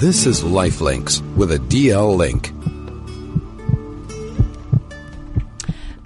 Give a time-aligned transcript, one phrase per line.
[0.00, 2.54] This is Lifelinks with a DL link.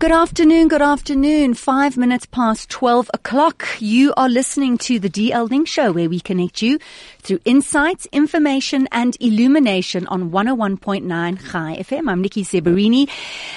[0.01, 1.55] Good afternoon, good afternoon.
[1.55, 3.65] Five minutes past 12 o'clock.
[3.78, 6.80] You are listening to the DL Link Show where we connect you
[7.20, 12.11] through insights, information and illumination on 101.9 Chai FM.
[12.11, 13.08] I'm Nikki Seberini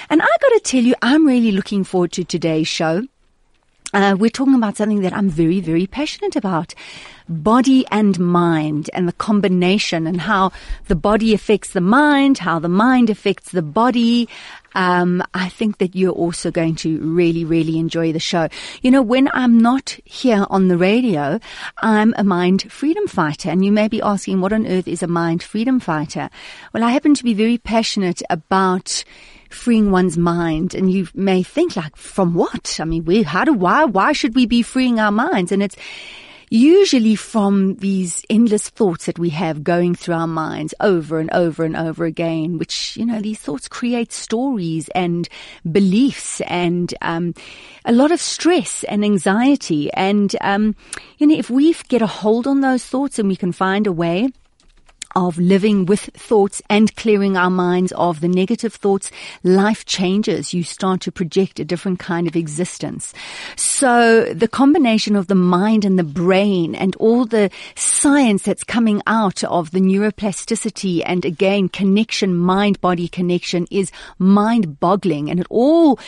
[0.08, 3.02] and I gotta tell you, I'm really looking forward to today's show.
[3.94, 6.74] Uh, we're talking about something that I'm very, very passionate about.
[7.26, 10.52] Body and mind and the combination and how
[10.88, 14.28] the body affects the mind, how the mind affects the body.
[14.74, 18.48] Um, I think that you're also going to really, really enjoy the show.
[18.82, 21.40] You know, when I'm not here on the radio,
[21.78, 23.50] I'm a mind freedom fighter.
[23.50, 26.28] And you may be asking, what on earth is a mind freedom fighter?
[26.74, 29.02] Well, I happen to be very passionate about
[29.48, 30.74] freeing one's mind.
[30.74, 32.78] And you may think like, from what?
[32.80, 35.52] I mean, we, how do, why, why should we be freeing our minds?
[35.52, 35.76] And it's,
[36.50, 41.64] usually from these endless thoughts that we have going through our minds over and over
[41.64, 45.28] and over again, which, you know, these thoughts create stories and
[45.70, 47.34] beliefs and, um,
[47.84, 49.92] a lot of stress and anxiety.
[49.92, 50.74] And, um,
[51.18, 53.92] you know, if we get a hold on those thoughts and we can find a
[53.92, 54.30] way,
[55.14, 59.10] of living with thoughts and clearing our minds of the negative thoughts,
[59.42, 60.52] life changes.
[60.52, 63.14] You start to project a different kind of existence.
[63.56, 69.02] So the combination of the mind and the brain and all the science that's coming
[69.06, 75.30] out of the neuroplasticity and again, connection, mind body connection is mind boggling.
[75.30, 75.98] And it all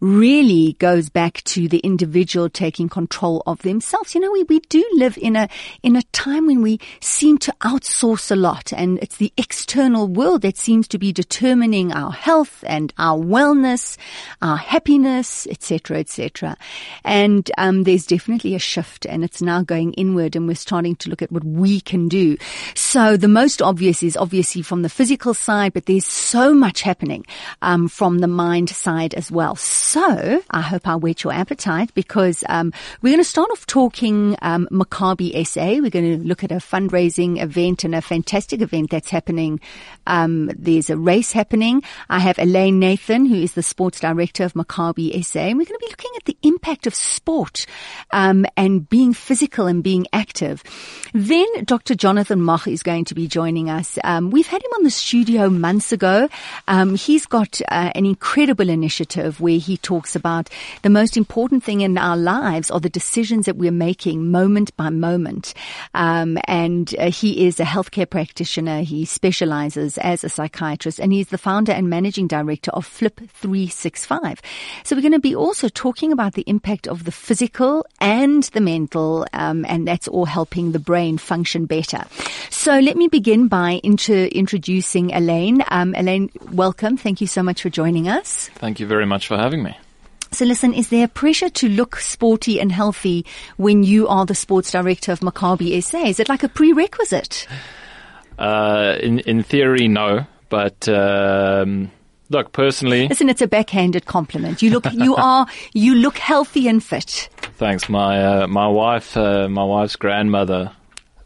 [0.00, 4.14] really goes back to the individual taking control of themselves.
[4.14, 5.48] You know, we, we do live in a,
[5.82, 10.08] in a time when we seem to outsource a lot lot and it's the external
[10.08, 13.96] world that seems to be determining our health and our wellness,
[14.42, 16.56] our happiness, etc., etc.
[17.04, 21.10] And um, there's definitely a shift and it's now going inward and we're starting to
[21.10, 22.36] look at what we can do.
[22.74, 27.24] So the most obvious is obviously from the physical side, but there's so much happening
[27.62, 29.54] um, from the mind side as well.
[29.54, 34.36] So I hope I whet your appetite because um, we're going to start off talking
[34.42, 35.80] um, Maccabi SA.
[35.80, 39.60] We're going to look at a fundraising event and a fantastic fantastic event that's happening.
[40.06, 41.82] Um, there's a race happening.
[42.08, 45.78] I have Elaine Nathan, who is the sports director of Maccabi SA, and we're going
[45.78, 47.66] to be looking at the impact of sport
[48.12, 50.62] um, and being physical and being active.
[51.12, 51.94] Then Dr.
[51.94, 53.98] Jonathan Moch is going to be joining us.
[54.04, 56.30] Um, we've had him on the studio months ago.
[56.66, 60.48] Um, he's got uh, an incredible initiative where he talks about
[60.80, 64.88] the most important thing in our lives are the decisions that we're making moment by
[64.88, 65.52] moment.
[65.92, 68.82] Um, and uh, he is a healthcare practitioner practitioner.
[68.82, 74.40] He specializes as a psychiatrist and he's the founder and managing director of Flip 365.
[74.84, 78.60] So we're going to be also talking about the impact of the physical and the
[78.60, 82.04] mental, um, and that's all helping the brain function better.
[82.50, 85.64] So let me begin by inter- introducing Elaine.
[85.68, 86.96] Um, Elaine, welcome.
[86.96, 88.48] Thank you so much for joining us.
[88.54, 89.76] Thank you very much for having me.
[90.30, 93.26] So listen, is there pressure to look sporty and healthy
[93.56, 96.04] when you are the sports director of Maccabi SA?
[96.04, 97.48] Is it like a prerequisite?
[98.40, 100.26] Uh, in in theory, no.
[100.48, 101.90] But um,
[102.30, 104.62] look, personally, listen, it's a backhanded compliment.
[104.62, 107.28] You look, you are, you look healthy and fit.
[107.58, 107.88] Thanks.
[107.88, 110.72] My uh, my wife, uh, my wife's grandmother,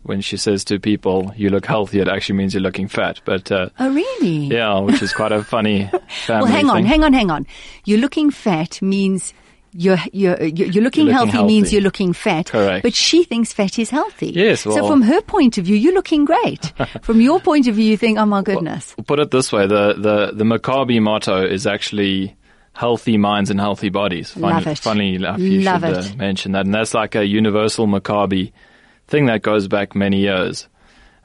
[0.02, 3.20] when she says to people, "You look healthy," it actually means you're looking fat.
[3.24, 4.48] But uh, oh, really?
[4.48, 5.88] Yeah, which is quite a funny.
[6.28, 6.86] well, hang on, thing.
[6.86, 7.46] hang on, hang on.
[7.84, 9.32] You're looking fat means
[9.74, 12.46] you're, you're, you're looking, you're healthy, healthy, means you're looking fat.
[12.46, 12.84] Correct.
[12.84, 14.28] But she thinks fat is healthy.
[14.28, 14.64] Yes.
[14.64, 16.72] Well, so from her point of view, you're looking great.
[17.02, 18.94] from your point of view, you think, oh my goodness.
[18.96, 19.66] Well, put it this way.
[19.66, 22.36] The, the, the Maccabi motto is actually
[22.72, 24.30] healthy minds and healthy bodies.
[24.30, 24.78] Funny, Love it.
[24.78, 26.66] Funny enough, you Love should uh, mention that.
[26.66, 28.52] And that's like a universal Maccabi
[29.08, 30.68] thing that goes back many years.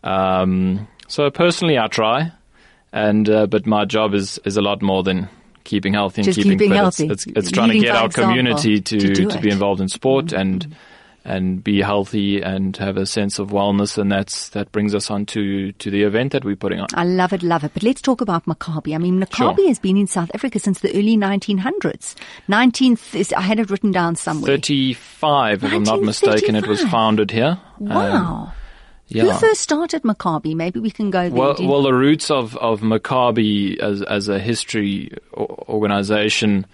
[0.04, 2.32] Um, so personally, I try.
[2.92, 5.30] And, uh, but my job is, is a lot more than
[5.64, 6.78] keeping healthy and Just keeping, keeping fit.
[6.78, 7.08] healthy.
[7.08, 10.28] It's, it's, it's trying to get our community to, to, to be involved in sport
[10.28, 10.40] mm-hmm.
[10.40, 10.76] and
[11.26, 15.26] and be healthy and have a sense of wellness and that's that brings us on
[15.26, 16.88] to, to the event that we're putting on.
[16.94, 17.74] I love it, love it.
[17.74, 18.96] But let's talk about Maccabi.
[18.96, 19.68] I mean Maccabi sure.
[19.68, 22.16] has been in South Africa since the early 1900s.
[22.48, 24.48] 19th I had it written down somewhere.
[24.48, 27.60] 35 if I'm not mistaken it was founded here.
[27.80, 28.26] Wow.
[28.26, 28.52] Um,
[29.10, 29.24] yeah.
[29.24, 30.56] Who first started Maccabi?
[30.56, 31.32] Maybe we can go there.
[31.32, 36.66] Well, well the roots of, of Maccabi as, as a history organization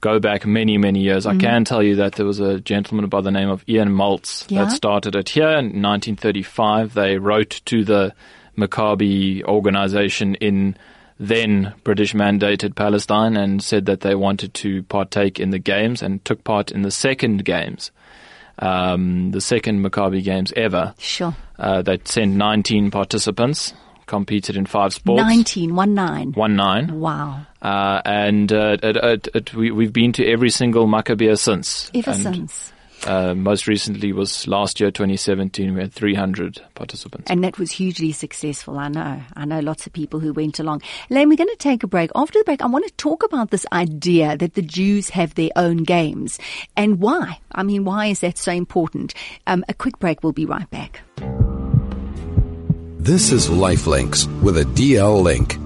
[0.00, 1.26] go back many, many years.
[1.26, 1.38] Mm-hmm.
[1.38, 4.50] I can tell you that there was a gentleman by the name of Ian Maltz
[4.50, 4.64] yeah.
[4.64, 6.94] that started it here in 1935.
[6.94, 8.14] They wrote to the
[8.56, 10.76] Maccabi organization in
[11.18, 16.24] then British mandated Palestine and said that they wanted to partake in the games and
[16.24, 17.90] took part in the second games
[18.58, 20.94] um, the second Maccabi Games ever.
[20.98, 21.34] Sure.
[21.58, 23.74] Uh, that sent 19 participants
[24.06, 25.22] competed in five sports.
[25.22, 26.32] 19, one nine.
[26.32, 27.00] One nine.
[27.00, 27.46] Wow.
[27.62, 31.90] Uh, and uh, it, it, it, we, we've been to every single Maccabea since.
[31.94, 32.72] Ever and, since.
[33.06, 35.74] Uh, most recently was last year, 2017.
[35.74, 37.30] We had 300 participants.
[37.30, 38.78] And that was hugely successful.
[38.78, 39.20] I know.
[39.36, 40.82] I know lots of people who went along.
[41.10, 42.10] Lane, we're going to take a break.
[42.14, 45.50] After the break, I want to talk about this idea that the Jews have their
[45.56, 46.38] own games
[46.76, 47.40] and why.
[47.52, 49.14] I mean, why is that so important?
[49.46, 50.22] Um, a quick break.
[50.22, 51.02] We'll be right back.
[52.98, 55.58] This is Lifelinks with a DL link.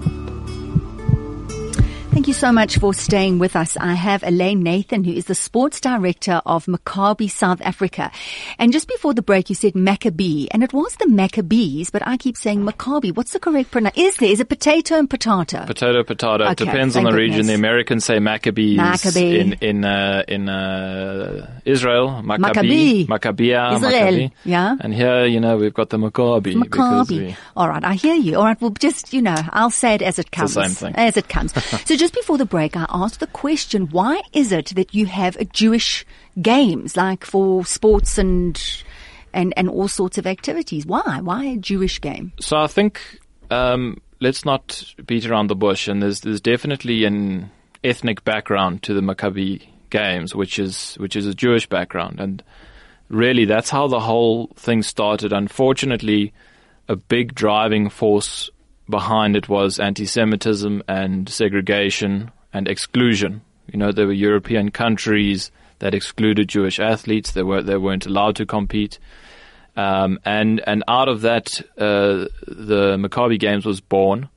[2.28, 3.78] Thank you so much for staying with us.
[3.78, 8.10] I have Elaine Nathan, who is the sports director of Maccabi South Africa.
[8.58, 12.18] And just before the break, you said Maccabee, and it was the Maccabees, but I
[12.18, 13.16] keep saying Maccabi.
[13.16, 14.08] What's the correct pronunciation?
[14.10, 14.28] Is there?
[14.28, 15.64] Is it potato and potato?
[15.64, 16.44] Potato, potato.
[16.44, 17.46] Okay, it depends on the thank region.
[17.46, 18.76] The Americans say Maccabees.
[18.76, 19.40] Maccabee.
[19.40, 23.06] In in uh, in uh, Israel, Maccabee.
[23.06, 24.28] Maccabee, Maccabea, Israel, Maccabee.
[24.44, 24.76] yeah.
[24.80, 26.56] And here, you know, we've got the Maccabi.
[26.56, 27.08] Maccabi.
[27.28, 28.36] we- All right, I hear you.
[28.36, 30.52] All right, well, just, you know, I'll say it as it comes.
[30.52, 30.94] the same thing.
[30.94, 31.54] As it comes.
[31.86, 35.36] so just before the break, I asked the question, why is it that you have
[35.36, 36.04] a Jewish
[36.40, 38.60] games, like for sports and,
[39.32, 40.84] and, and all sorts of activities?
[40.86, 41.20] Why?
[41.22, 42.32] Why a Jewish game?
[42.40, 43.00] So I think
[43.50, 47.50] um, let's not beat around the bush, and there's there's definitely an
[47.84, 52.42] ethnic background to the Maccabi Games, which is which is a Jewish background, and
[53.08, 55.32] really that's how the whole thing started.
[55.32, 56.32] Unfortunately,
[56.88, 58.50] a big driving force
[58.88, 63.42] behind it was anti-Semitism and segregation and exclusion.
[63.70, 68.36] You know, there were European countries that excluded Jewish athletes; they were they weren't allowed
[68.36, 68.98] to compete.
[69.76, 74.28] Um, and and out of that, uh, the Maccabi Games was born,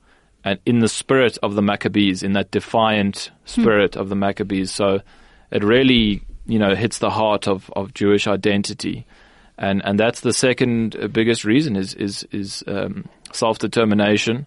[0.44, 4.70] and in the spirit of the Maccabees, in that defiant spirit of the Maccabees.
[4.70, 5.00] So
[5.50, 9.04] it really, you know, hits the heart of, of Jewish identity,
[9.58, 14.46] and and that's the second biggest reason is is is um, self determination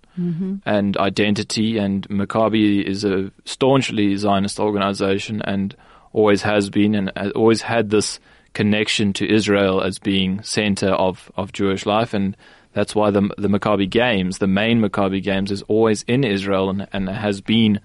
[0.65, 1.77] and identity.
[1.77, 5.75] And Maccabi is a staunchly Zionist organization, and
[6.13, 8.19] always has been, and always had this
[8.53, 12.37] connection to Israel as being center of, of Jewish life, and
[12.73, 16.87] that's why the the Maccabi Games, the main Maccabi Games, is always in Israel and,
[16.91, 17.79] and has been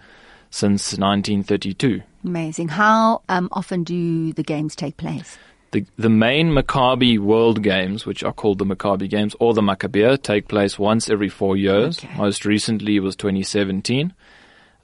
[0.51, 2.03] since 1932.
[2.25, 2.69] Amazing.
[2.69, 5.39] How um, often do the games take place?
[5.73, 10.21] The the main Maccabi World Games, which are called the Maccabi Games or the Maccabea,
[10.21, 11.99] take place once every four years.
[11.99, 12.17] Okay.
[12.17, 14.13] Most recently was 2017.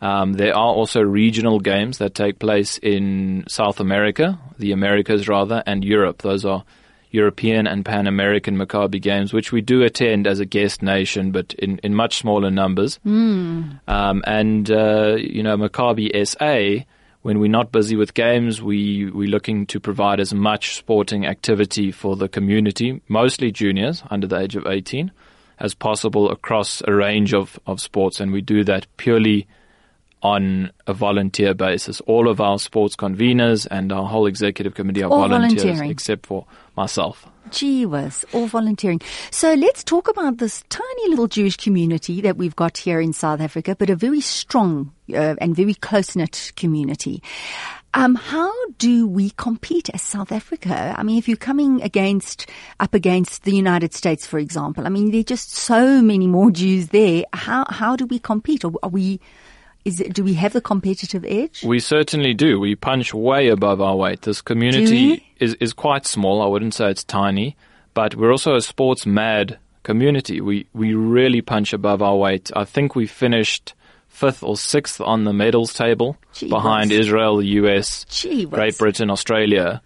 [0.00, 5.62] Um, there are also regional games that take place in South America, the Americas rather,
[5.66, 6.22] and Europe.
[6.22, 6.64] Those are
[7.10, 11.54] European and Pan American Maccabi Games, which we do attend as a guest nation, but
[11.54, 13.00] in, in much smaller numbers.
[13.88, 16.84] Um, and, uh, you know, Maccabi SA,
[17.26, 21.90] when we're not busy with games, we, we're looking to provide as much sporting activity
[21.90, 25.10] for the community, mostly juniors under the age of 18,
[25.58, 28.20] as possible across a range of, of sports.
[28.20, 29.48] And we do that purely
[30.26, 32.00] on a volunteer basis.
[32.02, 36.46] All of our sports conveners and our whole executive committee are All volunteers, except for
[36.76, 37.26] myself.
[37.50, 39.00] Gee whiz, all volunteering.
[39.30, 43.40] So let's talk about this tiny little Jewish community that we've got here in South
[43.40, 47.22] Africa, but a very strong uh, and very close-knit community.
[47.94, 50.92] Um, how do we compete as South Africa?
[50.98, 52.50] I mean, if you're coming against,
[52.80, 56.50] up against the United States, for example, I mean, there are just so many more
[56.50, 57.24] Jews there.
[57.32, 58.64] How, how do we compete?
[58.64, 59.20] Or are we,
[59.86, 61.62] is it, do we have the competitive edge?
[61.62, 62.58] We certainly do.
[62.58, 64.22] We punch way above our weight.
[64.22, 66.42] This community is, is quite small.
[66.42, 67.56] I wouldn't say it's tiny,
[67.94, 70.40] but we're also a sports mad community.
[70.40, 72.50] We, we really punch above our weight.
[72.56, 73.74] I think we finished
[74.08, 76.90] fifth or sixth on the medals table Gee behind.
[76.90, 78.44] Israel, the US, Gee.
[78.46, 79.80] Great Britain, Australia.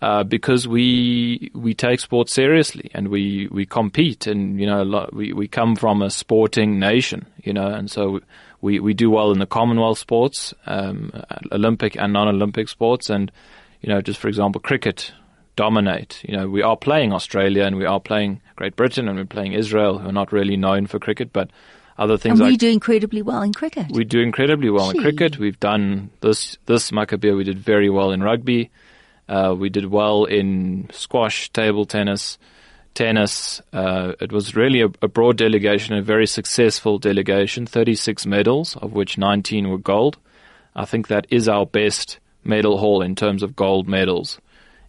[0.00, 5.32] Uh, because we we take sports seriously and we, we compete and you know we
[5.32, 8.20] we come from a sporting nation you know and so
[8.60, 11.12] we, we do well in the Commonwealth sports um,
[11.52, 13.30] Olympic and non-Olympic sports and
[13.80, 15.12] you know just for example cricket
[15.56, 19.24] dominate you know we are playing Australia and we are playing Great Britain and we're
[19.24, 21.50] playing Israel who are not really known for cricket but
[21.98, 23.86] other things And we like do incredibly well in cricket.
[23.90, 24.98] we do incredibly well Gee.
[24.98, 25.38] in cricket.
[25.38, 27.36] We've done this this Maccabea.
[27.36, 28.70] We did very well in rugby.
[29.28, 32.38] Uh, we did well in squash, table tennis,
[32.98, 33.62] tennis.
[33.72, 37.66] Uh, it was really a, a broad delegation, a very successful delegation.
[37.66, 40.16] Thirty six medals, of which nineteen were gold.
[40.74, 44.40] I think that is our best medal haul in terms of gold medals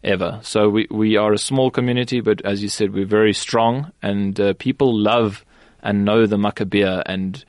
[0.04, 0.40] ever.
[0.42, 4.40] So we we are a small community, but as you said, we're very strong, and
[4.40, 5.46] uh, people love
[5.84, 7.46] and know the Maccabea and.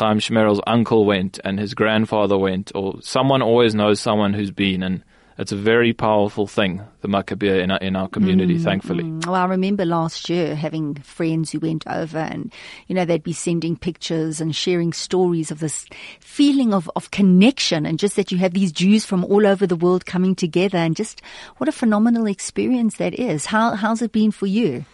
[0.00, 4.82] Chaim Shmerel's uncle went and his grandfather went, or someone always knows someone who's been,
[4.82, 5.02] and
[5.38, 9.04] it's a very powerful thing, the Maccabea in our, in our community, mm, thankfully.
[9.04, 9.26] Mm.
[9.26, 12.52] Well, I remember last year having friends who went over and,
[12.86, 15.86] you know, they'd be sending pictures and sharing stories of this
[16.20, 19.76] feeling of, of connection and just that you have these Jews from all over the
[19.76, 21.22] world coming together and just
[21.56, 23.46] what a phenomenal experience that is.
[23.46, 24.84] How, how's it been for you?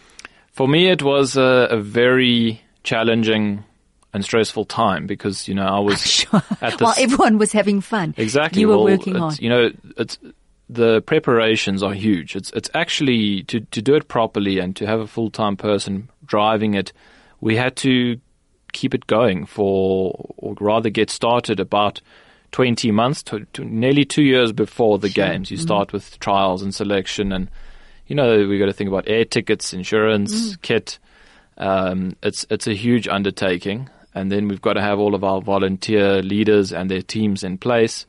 [0.52, 3.64] For me, it was a, a very challenging
[4.18, 6.42] and stressful time because you know I was sure.
[6.60, 8.14] at while everyone was having fun.
[8.16, 9.38] Exactly, you were well, working hard.
[9.38, 10.18] You know, it's
[10.68, 12.34] the preparations are huge.
[12.34, 16.10] It's it's actually to to do it properly and to have a full time person
[16.26, 16.92] driving it.
[17.40, 18.20] We had to
[18.72, 22.00] keep it going for, or rather, get started about.
[22.50, 25.26] 20 months to, to nearly two years before the sure.
[25.26, 25.50] games.
[25.50, 27.50] You mm start with trials and selection and,
[28.06, 30.62] you know, we got to think about air tickets, insurance, mm.
[30.62, 30.98] kit.
[31.58, 35.40] Um, it's, it's a huge undertaking and then we've got to have all of our
[35.40, 38.04] volunteer leaders and their teams in place,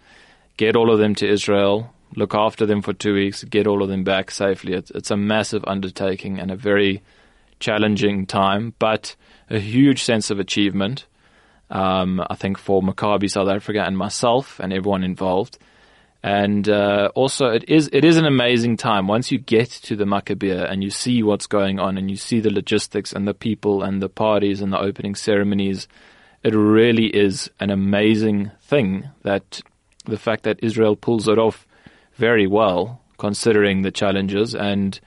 [0.58, 3.90] get all of them to Israel, look after them for two weeks, get all of
[3.90, 4.74] them back safely.
[4.74, 7.04] It's, it's a massive undertaking and a very
[7.60, 9.16] challenging time, but
[9.50, 11.06] a huge sense of achievement.
[11.70, 15.60] Um, I think for Maccabi South Africa and myself and everyone involved.
[16.22, 20.04] And uh, also, it is it is an amazing time once you get to the
[20.04, 23.84] Maccabea and you see what's going on and you see the logistics and the people
[23.84, 25.88] and the parties and the opening ceremonies.
[26.44, 29.62] It really is an amazing thing that
[30.06, 31.66] the fact that Israel pulls it off
[32.16, 35.00] very well, considering the challenges, and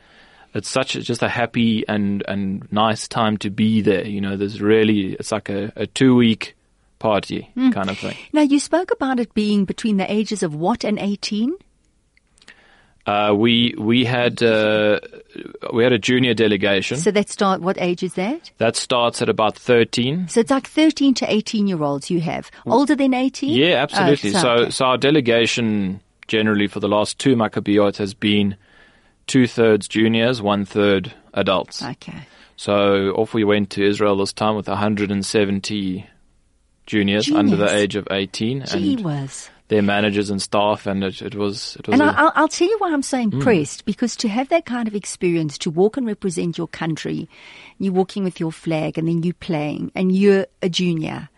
[0.54, 4.07] it's such just a happy and and nice time to be there.
[4.07, 6.54] You know, there's really it's like a, a two week
[7.02, 7.73] party mm.
[7.75, 8.16] kind of thing.
[8.32, 11.52] Now, you spoke about it being between the ages of what and 18?
[13.04, 15.00] Uh, we we had uh,
[15.73, 16.97] we had a junior delegation.
[16.97, 17.61] So that start.
[17.61, 18.52] What age is that?
[18.59, 20.28] That starts at about thirteen.
[20.28, 23.59] So it's like thirteen to eighteen year olds you have older than eighteen.
[23.59, 24.30] Yeah, absolutely.
[24.30, 24.71] Oh, so, so, okay.
[24.71, 28.56] so our delegation generally for the last two Maccabeot has been
[29.26, 31.82] two thirds juniors, one third adults.
[31.82, 32.21] Okay.
[32.56, 36.06] So off we went to Israel this time with 170
[36.86, 37.38] juniors, juniors.
[37.38, 38.64] under the age of 18.
[38.66, 39.50] Gee and was.
[39.68, 41.76] Their managers and staff, and it, it was.
[41.76, 43.32] It was and i will I'll tell you why I'm so hmm.
[43.32, 43.84] impressed mm.
[43.86, 47.28] because to have that kind of experience, to walk and represent your country,
[47.78, 51.30] you're walking with your flag, and then you playing, and you're a junior,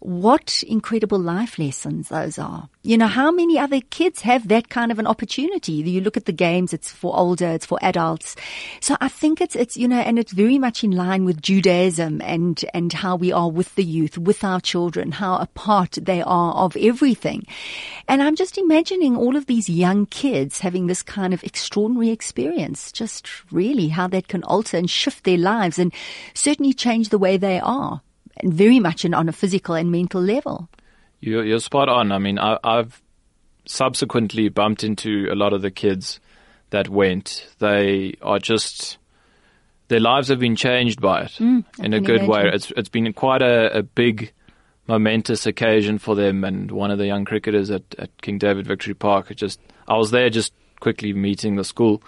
[0.00, 2.68] what incredible life lessons those are.
[2.82, 5.72] You know, how many other kids have that kind of an opportunity?
[5.72, 8.36] You look at the games, it's for older, it's for adults.
[8.80, 12.20] So I think it's, it's, you know, and it's very much in line with Judaism
[12.22, 16.22] and, and how we are with the youth, with our children, how a part they
[16.22, 17.44] are of everything.
[18.06, 22.92] And I'm just imagining all of these young kids having this kind of extraordinary experience,
[22.92, 25.92] just really how that can alter and shift their lives and
[26.34, 28.02] certainly change the way they are
[28.44, 30.68] very much in, on a physical and mental level.
[31.20, 32.12] You're, you're spot on.
[32.12, 33.02] I mean, I, I've
[33.66, 36.20] subsequently bumped into a lot of the kids
[36.70, 37.48] that went.
[37.58, 38.98] They are just
[39.88, 42.30] their lives have been changed by it mm, in a good imagine.
[42.30, 42.50] way.
[42.52, 44.32] It's it's been quite a, a, big,
[44.86, 46.44] momentous occasion for them.
[46.44, 50.10] And one of the young cricketers at, at King David Victory Park, just I was
[50.10, 52.02] there just quickly meeting the school,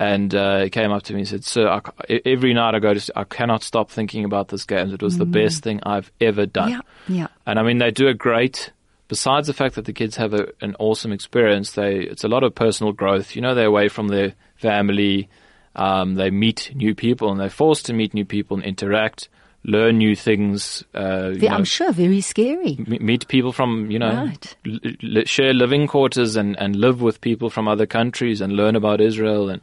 [0.00, 2.94] and uh, he came up to me and said, "Sir, I, every night I go
[2.94, 4.94] to, I cannot stop thinking about this game.
[4.94, 5.18] It was mm.
[5.18, 7.26] the best thing I've ever done." Yeah, yeah.
[7.46, 8.72] And I mean, they do a great.
[9.08, 12.44] Besides the fact that the kids have a, an awesome experience, they it's a lot
[12.44, 13.36] of personal growth.
[13.36, 15.28] You know, they're away from their family.
[15.76, 19.28] Um, they meet new people, and they're forced to meet new people and interact
[19.62, 20.82] learn new things.
[20.94, 22.78] Uh, I'm know, sure very scary.
[22.78, 24.56] M- meet people from you know, right.
[24.66, 29.02] l- share living quarters and and live with people from other countries and learn about
[29.02, 29.60] Israel and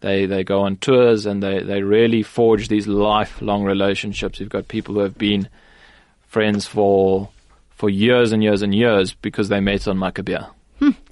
[0.00, 4.40] they they go on tours and they, they really forge these lifelong relationships.
[4.40, 5.48] You've got people who have been
[6.26, 7.28] friends for
[7.70, 10.50] for years and years and years because they met on Maccabea.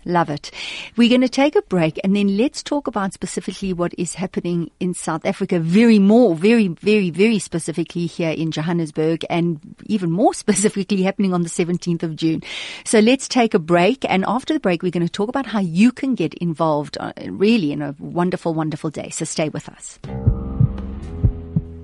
[0.09, 0.51] Love it.
[0.97, 4.71] We're going to take a break and then let's talk about specifically what is happening
[4.81, 10.33] in South Africa, very more, very, very, very specifically here in Johannesburg and even more
[10.45, 12.43] specifically happening on the 17th of June.
[12.85, 15.61] So let's take a break and after the break, we're going to talk about how
[15.61, 19.11] you can get involved uh, really in a wonderful, wonderful day.
[19.11, 19.99] So stay with us.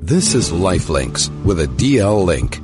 [0.00, 2.63] This is Lifelinks with a DL link.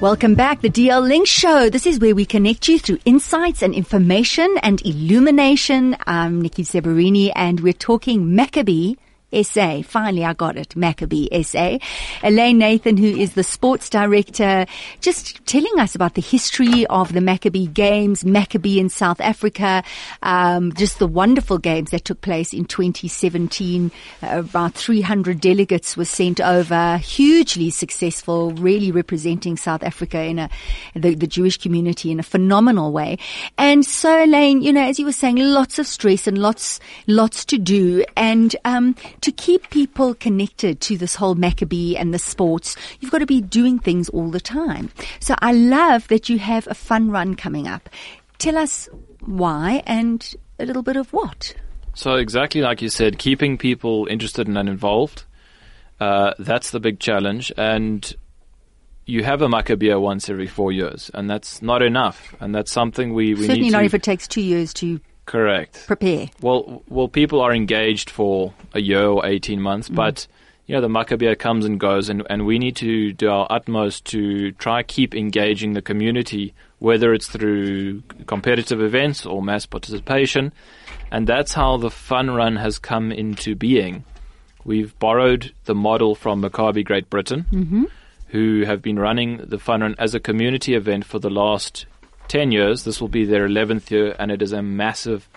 [0.00, 1.70] Welcome back, the DL Link Show.
[1.70, 5.96] This is where we connect you through insights and information and illumination.
[6.06, 8.94] I'm Nikki Zeberini and we're talking Maccabee
[9.32, 9.82] SA.
[9.82, 10.74] Finally, I got it.
[10.76, 11.78] Maccabee SA.
[12.22, 14.66] Elaine Nathan, who is the sports director,
[15.00, 19.82] just telling us about the history of the Maccabee Games, Maccabee in South Africa,
[20.22, 23.90] um, just the wonderful games that took place in 2017.
[24.22, 30.50] Uh, about 300 delegates were sent over, hugely successful, really representing South Africa in a
[30.94, 33.18] the, the Jewish community in a phenomenal way.
[33.56, 37.44] And so, Elaine, you know, as you were saying, lots of stress and lots lots
[37.46, 42.76] to do, and um, to keep people connected to this whole Maccabee and the sports,
[43.00, 44.90] you've got to be doing things all the time.
[45.20, 47.88] So I love that you have a fun run coming up.
[48.38, 48.88] Tell us
[49.20, 51.54] why and a little bit of what.
[51.94, 55.24] So exactly like you said, keeping people interested and involved.
[56.00, 58.14] Uh, that's the big challenge, and
[59.04, 62.36] you have a Maccabee once every four years, and that's not enough.
[62.38, 65.00] And that's something we, we certainly need not to, if it takes two years to
[65.28, 66.28] correct prepare.
[66.40, 69.94] Well, well, people are engaged for a year or eighteen months, mm.
[69.94, 70.26] but
[70.66, 74.06] you know the Maccabee comes and goes, and, and we need to do our utmost
[74.06, 80.52] to try keep engaging the community, whether it's through competitive events or mass participation,
[81.12, 84.04] and that's how the fun run has come into being.
[84.64, 87.46] We've borrowed the model from Maccabi Great Britain.
[87.52, 87.84] Mm-hmm
[88.28, 91.86] who have been running the Fun Run as a community event for the last
[92.28, 92.84] 10 years.
[92.84, 95.28] This will be their 11th year, and it is a massive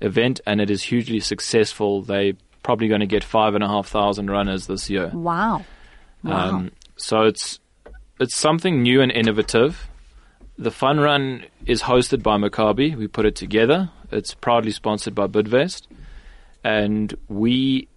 [0.00, 2.02] event and it is hugely successful.
[2.02, 5.08] They're probably going to get 5,500 runners this year.
[5.08, 5.64] Wow.
[6.22, 6.48] wow.
[6.48, 7.60] Um, so it's,
[8.20, 9.88] it's something new and innovative.
[10.58, 12.96] The Fun Run is hosted by Maccabi.
[12.96, 13.90] We put it together.
[14.10, 15.86] It's proudly sponsored by Bidvest.
[16.64, 17.88] And we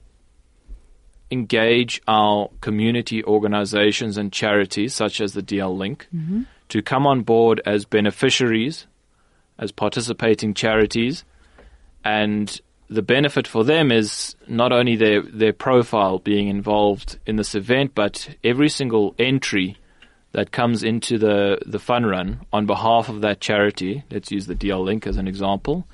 [1.31, 6.43] engage our community organizations and charities, such as the DL Link, mm-hmm.
[6.70, 8.88] To come on board as beneficiaries,
[9.58, 11.24] as participating charities.
[12.04, 12.60] And
[12.90, 17.94] the benefit for them is not only their, their profile being involved in this event,
[17.94, 19.78] but every single entry
[20.32, 24.56] that comes into the, the fun run on behalf of that charity, let's use the
[24.56, 25.88] DL Link as an example,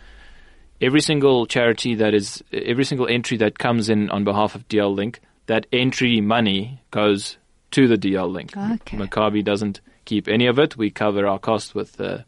[0.81, 4.93] every single charity that is every single entry that comes in on behalf of DL
[4.93, 7.37] Link, that entry money goes
[7.71, 8.55] to the DL Link.
[8.55, 8.97] Okay.
[8.97, 10.77] Maccabi doesn't keep any of it.
[10.77, 12.19] We cover our costs with uh,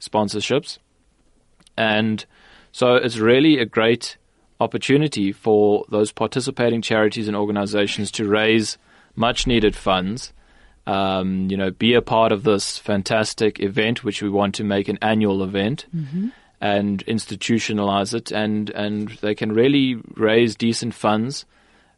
[0.00, 0.78] sponsorships,
[1.76, 2.24] and
[2.72, 4.16] so it's really a great
[4.60, 8.78] opportunity for those participating charities and organizations to raise
[9.16, 10.32] much needed funds.
[10.86, 14.88] Um, you know, be a part of this fantastic event, which we want to make
[14.88, 15.86] an annual event.
[15.94, 16.28] Mm-hmm
[16.64, 21.44] and institutionalize it, and and they can really raise decent funds,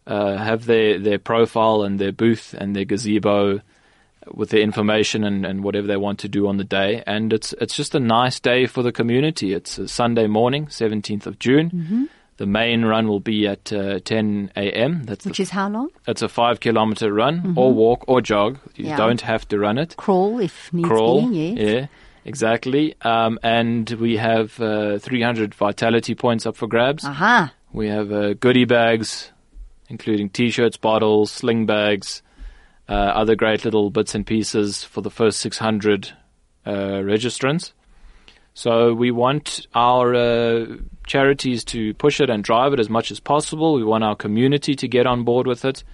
[0.09, 3.61] uh, have their their profile and their booth and their gazebo
[4.33, 7.53] with their information and, and whatever they want to do on the day, and it's
[7.55, 9.53] it's just a nice day for the community.
[9.53, 11.71] It's a Sunday morning, seventeenth of June.
[11.71, 12.05] Mm-hmm.
[12.39, 15.05] The main run will be at uh, 10 a.m.
[15.05, 15.89] That's Which the, is how long?
[16.07, 17.59] It's a five kilometer run, mm-hmm.
[17.59, 18.59] or walk, or jog.
[18.75, 18.97] You yeah.
[18.99, 19.97] don't have to run it.
[19.97, 21.35] Crawl if needs Crawl, be.
[21.35, 21.59] Yes.
[21.59, 21.87] yeah.
[22.27, 22.95] Exactly.
[23.03, 27.05] Um, and we have uh, 300 vitality points up for grabs.
[27.05, 27.55] Aha.
[27.73, 29.31] We have uh, goodie bags,
[29.89, 32.23] including t-shirts, bottles, sling bags,
[32.89, 36.13] uh, other great little bits and pieces for the first 600
[36.65, 37.73] uh, registrants.
[38.55, 40.67] So we want our uh,
[41.07, 43.75] charities to push it and drive it as much as possible.
[43.75, 45.85] We want our community to get on board with it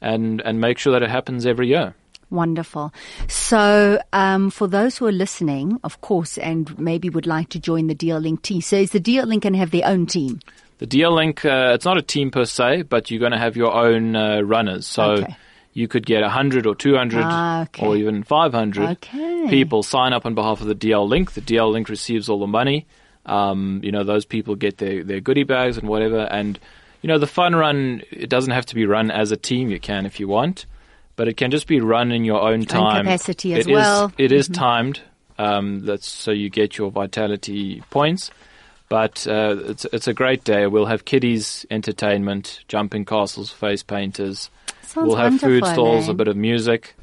[0.00, 1.94] and, and make sure that it happens every year.
[2.30, 2.92] Wonderful.
[3.28, 7.88] So, um, for those who are listening, of course, and maybe would like to join
[7.88, 10.40] the DL Link team, so is the DL Link going to have their own team?
[10.78, 13.54] The DL Link, uh, it's not a team per se, but you're going to have
[13.54, 14.86] your own uh, runners.
[14.86, 15.36] So okay.
[15.72, 17.86] You could get 100 or 200 ah, okay.
[17.86, 19.46] or even 500 okay.
[19.48, 21.32] people sign up on behalf of the DL Link.
[21.32, 22.86] The DL Link receives all the money.
[23.24, 26.20] Um, you know, those people get their, their goodie bags and whatever.
[26.20, 26.58] And,
[27.00, 29.70] you know, the fun run, it doesn't have to be run as a team.
[29.70, 30.66] You can if you want
[31.16, 33.04] but it can just be run in your own time.
[33.04, 34.06] Capacity as it well.
[34.06, 34.34] Is, it mm-hmm.
[34.34, 35.00] is timed.
[35.38, 38.30] Um, that's so you get your vitality points.
[38.88, 40.66] But uh, it's it's a great day.
[40.66, 44.50] We'll have kiddies entertainment, jumping castles, face painters.
[44.92, 46.94] Sounds we'll have food stalls, a bit of music.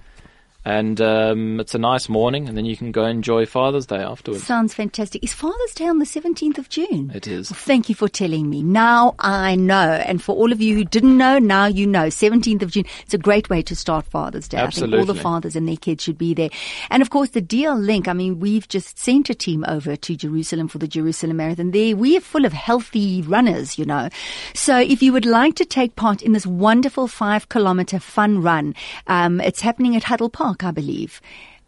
[0.69, 4.43] And um, it's a nice morning, and then you can go enjoy Father's Day afterwards.
[4.43, 5.23] Sounds fantastic.
[5.23, 7.12] Is Father's Day on the 17th of June?
[7.12, 7.49] It is.
[7.49, 8.62] Well, thank you for telling me.
[8.62, 9.93] Now I know.
[9.93, 12.05] And for all of you who didn't know, now you know.
[12.10, 12.84] 17th of June.
[13.01, 14.60] It's a great way to start Father's Day.
[14.60, 14.99] Absolutely.
[14.99, 16.51] I think all the fathers and their kids should be there.
[16.91, 20.15] And of course, the DL Link, I mean, we've just sent a team over to
[20.15, 21.71] Jerusalem for the Jerusalem Marathon.
[21.71, 24.10] There, we are full of healthy runners, you know.
[24.53, 28.75] So if you would like to take part in this wonderful five kilometer fun run,
[29.08, 31.21] um, it's happening at Huddle Park Park, I believe.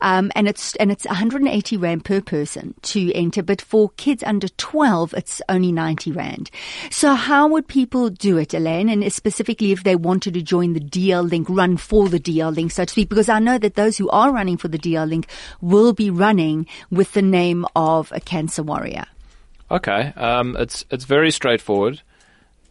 [0.04, 4.48] Um, and it's and it's 180 rand per person to enter, but for kids under
[4.48, 6.50] 12, it's only 90 rand.
[6.90, 8.90] So how would people do it, Elaine?
[8.90, 12.72] And specifically, if they wanted to join the DL Link, run for the DL Link,
[12.72, 15.28] so to speak, because I know that those who are running for the DL Link
[15.62, 19.06] will be running with the name of a cancer warrior.
[19.70, 22.02] Okay, um, it's it's very straightforward.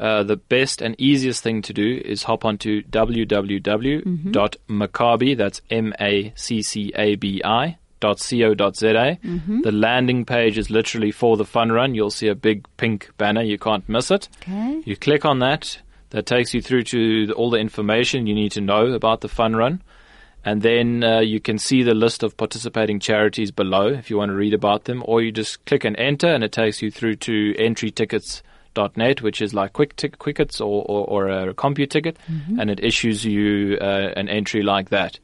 [0.01, 8.19] Uh, the best and easiest thing to do is hop onto www.maccabi, that's M-A-C-C-A-B-I, dot
[8.19, 8.57] co.za.
[8.57, 9.61] Mm-hmm.
[9.61, 11.95] The landing page is literally for the fun run.
[11.95, 13.43] You'll see a big pink banner.
[13.43, 14.31] You can't miss it.
[14.41, 14.81] Okay.
[14.87, 15.83] You click on that.
[16.11, 19.29] That takes you through to the, all the information you need to know about the
[19.29, 19.83] fun run.
[20.45, 24.31] And then uh, you can see the list of participating charities below if you want
[24.31, 27.17] to read about them, or you just click and enter, and it takes you through
[27.17, 28.43] to entry tickets
[28.97, 32.61] net, which is like quick tic- quickets or, or, or a CompuTicket, mm-hmm.
[32.61, 35.19] and it issues you uh, an entry like that.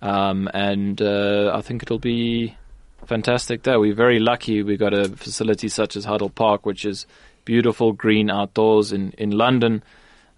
[0.00, 2.56] Um, and uh, I think it'll be
[3.10, 3.76] fantastic day.
[3.76, 7.06] We're very lucky We've got a facility such as Huddle Park, which is
[7.44, 9.82] beautiful green outdoors in, in London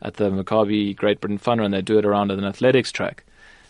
[0.00, 1.72] at the Maccabi Great Britain Fun Run.
[1.72, 3.24] They do it around an athletics track.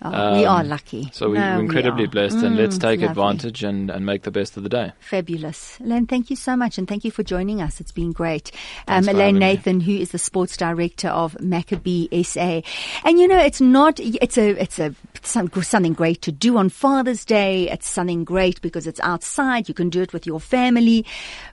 [0.05, 1.11] Oh, um, we are lucky.
[1.12, 4.33] So we, are incredibly we blessed, mm, and let's take advantage and, and make the
[4.33, 4.93] best of the day.
[5.01, 5.79] Fabulous.
[5.81, 7.81] Elaine, thank you so much, and thank you for joining us.
[7.81, 8.51] It's been great.
[8.88, 9.85] Um, Elaine Nathan, me.
[9.85, 12.62] who is the sports director of Maccabee SA.
[13.05, 14.95] And you know, it's not, it's a, it's a,
[15.29, 17.71] something great to do on Father's Day.
[17.71, 19.69] It's something great because it's outside.
[19.69, 21.05] You can do it with your family.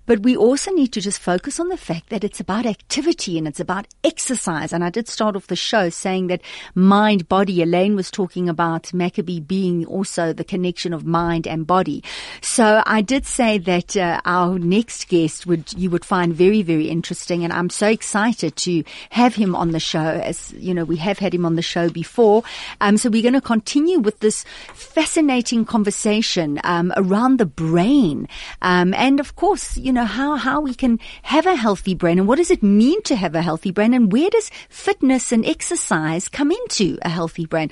[0.06, 3.48] But we also need to just focus on the fact that it's about activity and
[3.48, 4.74] it's about exercise.
[4.74, 6.42] And I did start off the show saying that
[6.74, 11.66] mind, body, Elaine was talking talking about Maccabee being also the connection of mind and
[11.66, 12.04] body.
[12.42, 16.90] So I did say that uh, our next guest would you would find very very
[16.90, 20.00] interesting, and I'm so excited to have him on the show.
[20.00, 22.44] As you know, we have had him on the show before.
[22.82, 23.59] Um, so we're going to continue
[24.02, 28.28] with this fascinating conversation um, around the brain,
[28.62, 32.28] um, and of course, you know how how we can have a healthy brain, and
[32.28, 36.30] what does it mean to have a healthy brain, and where does fitness and exercise
[36.30, 37.70] come into a healthy brain?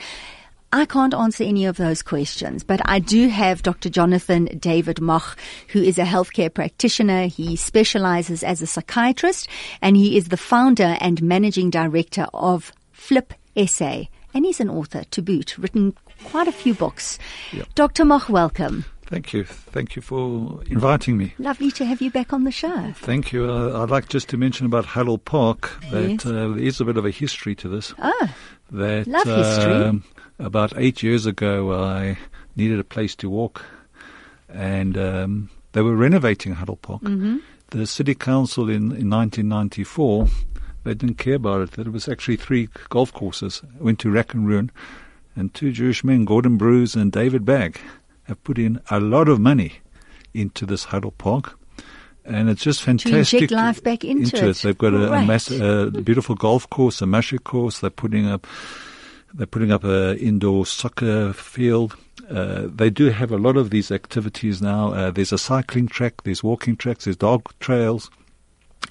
[0.73, 3.89] I can't answer any of those questions, but I do have Dr.
[3.89, 5.37] Jonathan David Moch,
[5.69, 7.27] who is a healthcare practitioner.
[7.27, 9.47] He specializes as a psychiatrist
[9.81, 13.33] and he is the founder and managing director of Flip
[13.65, 14.03] SA.
[14.37, 15.95] And he's an author to boot, written
[16.25, 17.17] quite a few books.
[17.53, 17.73] Yep.
[17.73, 18.05] Dr.
[18.05, 18.85] Moch, welcome.
[19.07, 19.43] Thank you.
[19.45, 21.33] Thank you for inviting me.
[21.39, 22.93] Lovely to have you back on the show.
[22.97, 23.49] Thank you.
[23.49, 26.25] Uh, I'd like just to mention about Huddle Park that yes.
[26.27, 27.95] uh, there is a bit of a history to this.
[27.97, 28.29] Oh,
[28.73, 29.73] that, love history.
[29.73, 30.03] Um,
[30.37, 32.19] about eight years ago, I
[32.55, 33.65] needed a place to walk,
[34.49, 37.01] and um, they were renovating Huddle Park.
[37.01, 37.37] Mm-hmm.
[37.69, 40.27] The city council in, in 1994
[40.87, 41.71] they didn't care about it.
[41.71, 43.61] That it was actually three golf courses.
[43.79, 44.71] I went to Rack and Ruin,
[45.35, 47.79] and two Jewish men, Gordon Bruce and David Bagg,
[48.23, 49.73] have put in a lot of money
[50.33, 51.57] into this Huddle Park.
[52.25, 53.49] And it's just fantastic.
[53.49, 54.49] To life back into, into it.
[54.49, 54.61] it.
[54.61, 57.79] They've got a, a, mass, a beautiful golf course, a mashie course.
[57.79, 58.45] They're putting up
[59.33, 61.95] they're putting up an indoor soccer field.
[62.29, 64.93] Uh, they do have a lot of these activities now.
[64.93, 68.09] Uh, there's a cycling track, there's walking tracks, there's dog trails.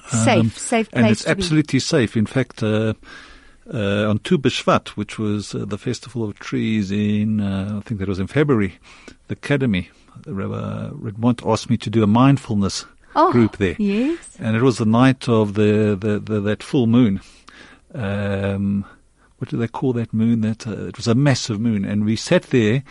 [0.08, 1.02] Safe, um, safe place.
[1.02, 1.80] And it's absolutely be.
[1.80, 2.16] safe.
[2.16, 2.94] In fact, uh,
[3.72, 7.98] uh, on Tu B'Shvat, which was uh, the festival of trees in, uh, I think
[8.00, 8.78] that was in February,
[9.28, 9.90] the Academy,
[10.26, 12.84] Rabbi Redmont asked me to do a mindfulness
[13.18, 13.76] Oh, group there.
[13.78, 14.36] Yes.
[14.38, 17.22] And it was the night of the, the, the that full moon.
[17.94, 18.84] Um,
[19.38, 20.42] what do they call that moon?
[20.42, 22.84] That uh, it was a massive moon, and we sat there.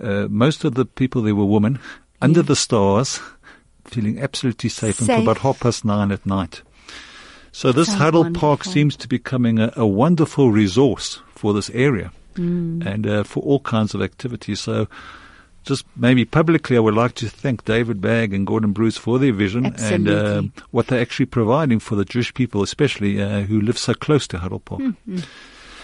[0.00, 1.80] Uh, most of the people there were women
[2.22, 3.20] under the stars,
[3.90, 5.08] feeling absolutely safe, Safe.
[5.08, 6.62] until about half past nine at night.
[7.52, 11.70] So this Sounds Huddle Park seems to be becoming a, a wonderful resource for this
[11.70, 12.86] area Mm.
[12.86, 14.60] and uh, for all kinds of activities.
[14.60, 14.86] So
[15.64, 19.32] just maybe publicly, I would like to thank David Bagg and Gordon Bruce for their
[19.32, 20.14] vision and Absolutely.
[20.38, 24.28] um what they're actually providing for the Jewish people, especially uh, who live so close
[24.28, 24.82] to Huddle Park.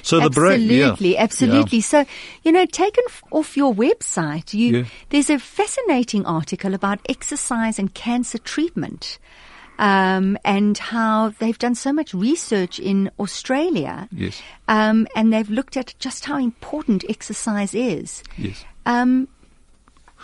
[0.04, 1.22] So the bra- yeah, absolutely, yeah.
[1.22, 1.80] absolutely.
[1.80, 2.04] So,
[2.42, 4.84] you know, taken off your website, you Yeah.
[5.08, 9.18] there's a fascinating article about exercise and cancer treatment,
[9.78, 14.08] um, and how they've done so much research in Australia.
[14.12, 14.40] Yes.
[14.68, 18.22] Um, and they've looked at just how important exercise is.
[18.36, 18.64] Yes.
[18.86, 19.28] Um,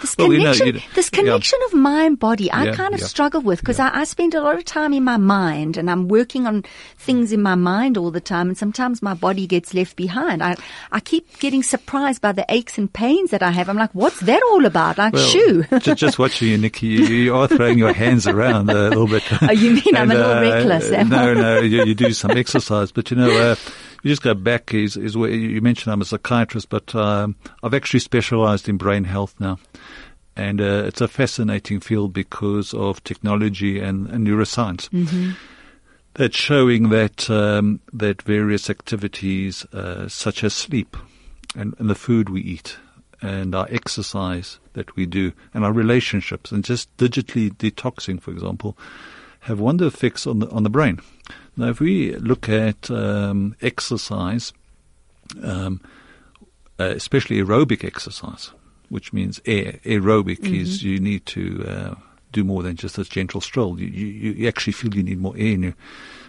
[0.01, 1.19] this Well, you know, connection, you know, this yeah.
[1.19, 4.35] connection of mind body, I Yeah, kind of yeah, struggle with because I, I spend
[4.35, 6.65] a lot of time in my mind and I'm working on
[6.99, 10.43] things in my mind all the time, and sometimes my body gets left behind.
[10.43, 10.57] I
[10.93, 13.69] I keep getting surprised by the aches and pains that I have.
[13.69, 14.99] I'm like, what's that all about?
[14.99, 15.65] Like, Well, shoo.
[15.81, 19.23] just, just watching you, Nikki, you, you are throwing your hands around a little bit.
[19.43, 21.17] Oh, you mean I'm a little reckless, am I?
[21.17, 23.55] No, no, you, you do some exercise, but you know, uh,
[24.03, 24.75] you just go back.
[24.75, 29.05] Is is where you mentioned I'm a psychiatrist, but um, I've actually specialised in brain
[29.05, 29.59] health now.
[30.37, 34.89] And uh, it's a fascinating field because of technology and, and neuroscience.
[36.15, 40.97] That's showing that um, that various activities, uh, such as sleep,
[41.55, 42.79] and, and the food we eat,
[43.21, 48.77] and our exercise that we do, and our relationships, and just digitally detoxing, for example,
[49.41, 51.01] have wonder effects on the on the brain.
[51.61, 54.55] Now, if we look at um, exercise,
[55.43, 55.83] um,
[56.79, 58.51] uh, especially aerobic exercise,
[58.89, 61.95] which means air, aerobic is you need to uh,
[62.33, 63.79] do more than just a gentle stroll.
[63.79, 65.75] You, you, you actually feel you need more air in you.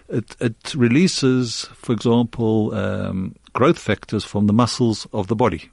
[0.10, 5.70] It, it releases, for example, um, growth factors from the muscles of the body.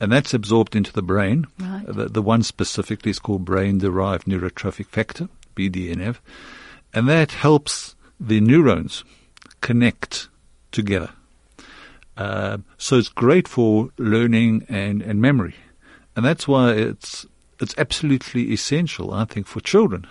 [0.00, 1.46] And that's absorbed into the brain.
[1.58, 1.84] Right.
[1.86, 6.16] The, the one specifically is called brain derived neurotrophic factor, BDNF.
[6.94, 9.04] And that helps the neurons
[9.60, 10.28] connect
[10.70, 11.10] together.
[12.16, 15.54] Uh, so it's great for learning and, and memory.
[16.14, 17.26] And that's why it's,
[17.60, 20.06] it's absolutely essential, I think, for children,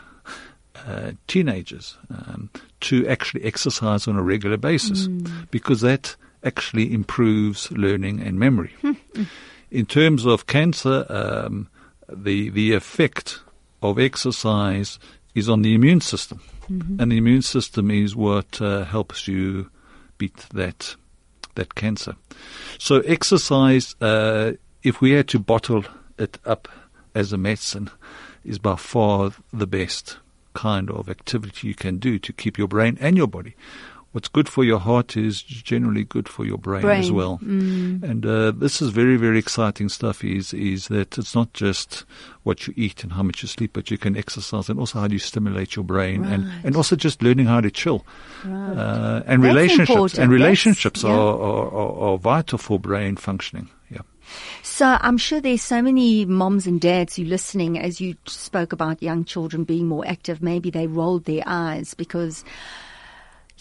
[0.76, 2.50] uh, teenagers, um,
[2.82, 5.08] to actually exercise on a regular basis
[5.52, 8.74] because that actually improves learning and memory.
[9.72, 11.70] In terms of cancer, um,
[12.10, 13.40] the, the effect
[13.82, 15.00] of exercise
[15.36, 16.42] is on the immune system.
[17.00, 19.70] And the immune system is what uh, helps you
[20.18, 20.96] beat that
[21.56, 22.16] that cancer.
[22.78, 24.54] So exercise, uh,
[24.84, 25.84] if we had to bottle
[26.18, 26.70] it up
[27.14, 27.90] as a medicine,
[28.46, 30.18] is by far the best
[30.54, 33.56] kind of activity you can do to keep your brain and your body.
[34.14, 37.40] What's good for your heart is generally good for your brain, as Brain, well.
[37.42, 40.22] And uh, this is very, very exciting stuff.
[40.24, 42.04] Is is that it's not just
[42.44, 45.08] what you eat and how much you sleep, but you can exercise and also how
[45.08, 46.66] do you stimulate your brain, and Right.
[46.66, 48.06] and also just learning how to chill.
[48.46, 51.12] Uh, and relationships and relationships Yeah.
[51.12, 53.70] are, are, are, are vital for brain functioning.
[53.90, 54.02] Yeah.
[54.62, 59.02] So I'm sure there's so many moms and dads who listening as you spoke about
[59.02, 60.42] young children being more active.
[60.42, 62.44] Maybe they rolled their eyes because,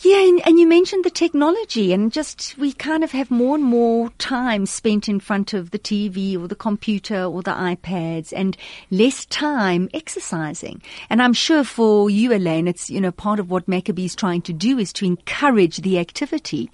[0.02, 3.64] yeah, and, and you mentioned the technology and just we kind of have more and
[3.64, 8.56] more time spent in front of the TV or the computer or the iPads and
[8.90, 10.80] less time exercising.
[11.10, 14.40] And I'm sure for you, Elaine, it's, you know, part of what Maccabee is trying
[14.42, 16.70] to do is to encourage the activity.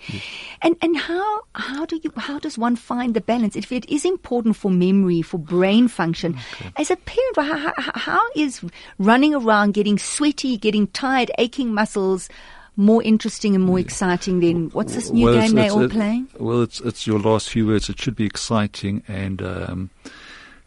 [0.63, 3.57] And, and how, how do you, how does one find the balance?
[3.57, 6.39] If it is important for memory, for brain function,
[6.77, 8.63] as a parent, how, how, how is
[8.99, 12.29] running around, getting sweaty, getting tired, aching muscles,
[12.77, 15.83] more interesting and more exciting than what's this new Well, game it's- they're it's- all
[15.85, 16.29] it- playing?
[16.39, 17.89] Well, it's it's your last few words.
[17.89, 19.91] It should be exciting and um,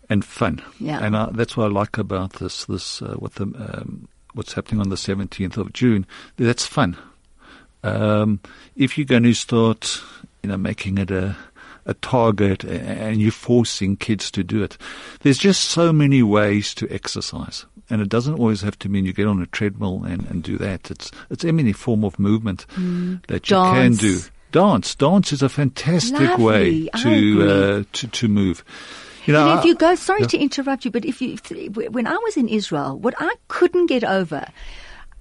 [0.10, 0.62] and fun.
[0.80, 1.00] Yeah.
[1.04, 2.66] And I, that's what I like about this.
[2.66, 6.06] This uh, what the um, what's happening on the seventeenth of June.
[6.38, 6.98] That's fun.
[7.84, 8.40] Um,
[8.76, 10.02] if you're going to start,
[10.44, 11.36] you know, making it a
[11.86, 14.78] a target and you're forcing kids to do it,
[15.22, 17.66] there's just so many ways to exercise.
[17.90, 20.58] And it doesn't always have to mean you get on a treadmill and, and do
[20.60, 20.92] that.
[20.92, 22.66] It's it's any form of movement
[23.28, 24.20] that you can do.
[24.52, 26.90] Dance, dance is a fantastic way Lovely.
[26.94, 28.64] I to uh, to to move.
[29.26, 30.28] You know, And if you go, sorry yeah.
[30.28, 33.86] to interrupt you, but if you, if- when I was in Israel, what I couldn't
[33.86, 34.48] get over,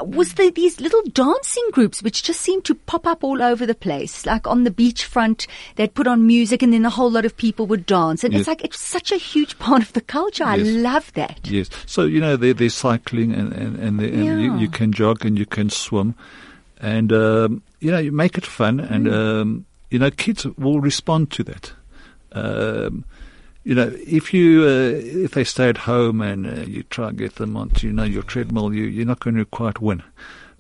[0.01, 3.75] was there these little dancing groups which just seemed to pop up all over the
[3.75, 4.25] place.
[4.27, 7.67] Like on the beachfront, they'd put on music and then a whole lot of people
[7.67, 8.23] would dance.
[8.23, 8.41] And Yes.
[8.43, 10.45] it's like, it's such a huge part of the culture.
[10.45, 11.41] I love that.
[11.51, 11.69] Yes.
[11.87, 15.47] So, you know, they're cycling and, and, and, and you, you can jog and you
[15.47, 16.15] can swim.
[16.81, 19.13] And, um, you know, you make it fun and, Mm.
[19.43, 21.73] um, you know, kids will respond to that.
[22.33, 23.05] Um,
[23.69, 27.19] you know, if you uh, if they stay at home and uh, you try and
[27.19, 30.03] get them onto you know your treadmill, you you're not going to quite win.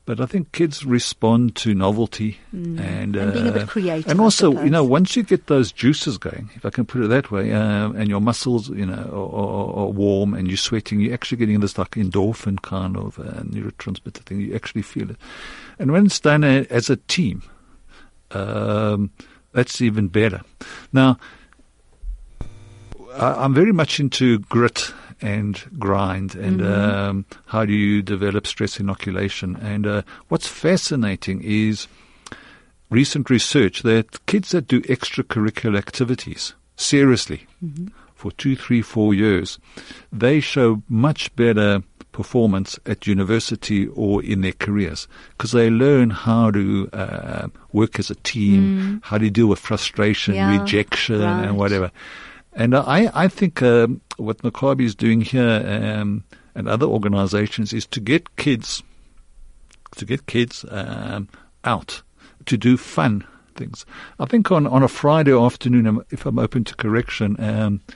[0.05, 3.23] But I think kids respond to novelty and Mm.
[3.23, 6.19] And being a bit uh, creative, And also, you know, once you get those juices
[6.19, 9.41] going, if I can put it that way, um, and your muscles, you know, are,
[9.41, 13.43] are, are warm and you're sweating, you're actually getting this like endorphin kind of uh,
[13.43, 14.41] neurotransmitter thing.
[14.41, 15.17] You actually feel it.
[15.79, 17.43] And when it's done uh, as a team,
[18.33, 19.11] um,
[19.53, 20.43] that's even better.
[20.93, 21.19] Now,
[23.15, 28.79] I, I'm very much into grit and grind and um, how do you develop stress
[28.79, 29.57] inoculation.
[29.57, 31.89] And uh, what's fascinating is
[32.91, 37.47] recent research that kids that do extracurricular activities seriously
[38.15, 39.59] for two, three, four years,
[40.13, 46.51] they show much better performance at university or in their careers because they learn how
[46.51, 51.45] to uh, work as a team, how to deal with frustration, Yeah, rejection, right.
[51.45, 51.91] and whatever.
[52.53, 57.87] And I, I think um, what Maccabi is doing here um, and other organizations is
[57.87, 58.83] to get kids
[59.97, 61.29] to get kids um,
[61.65, 62.03] out
[62.47, 63.25] to do fun
[63.57, 63.85] things.
[64.19, 67.35] I think on, on a Friday afternoon, um, if I'm open to correction,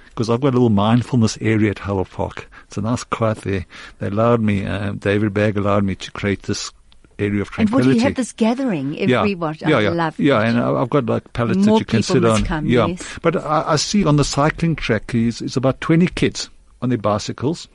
[0.09, 2.51] because I've got a little mindfulness area at Huddle Park.
[2.67, 3.67] It's a nice quiet there.
[3.99, 6.73] They allowed me, um, David Bagg allowed me to create this
[7.19, 7.91] area of And what tranquility.
[7.91, 9.61] do you have this gathering every what?
[9.61, 10.49] yeah, I yeah, love yeah, that.
[10.49, 12.45] and I- I've got like pallets More that you can people sit on.
[12.45, 13.19] come, yeah, yes.
[13.23, 16.99] but I, I see on the cycling track is it's about twenty kids on their
[16.99, 17.69] bicycles.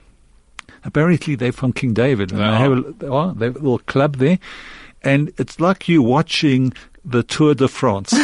[0.84, 3.60] Apparently, they're from King David, and They they have a, they are, they have a
[3.60, 4.40] little club there,
[5.04, 6.74] and it's like you watching
[7.04, 8.14] the Tour de France.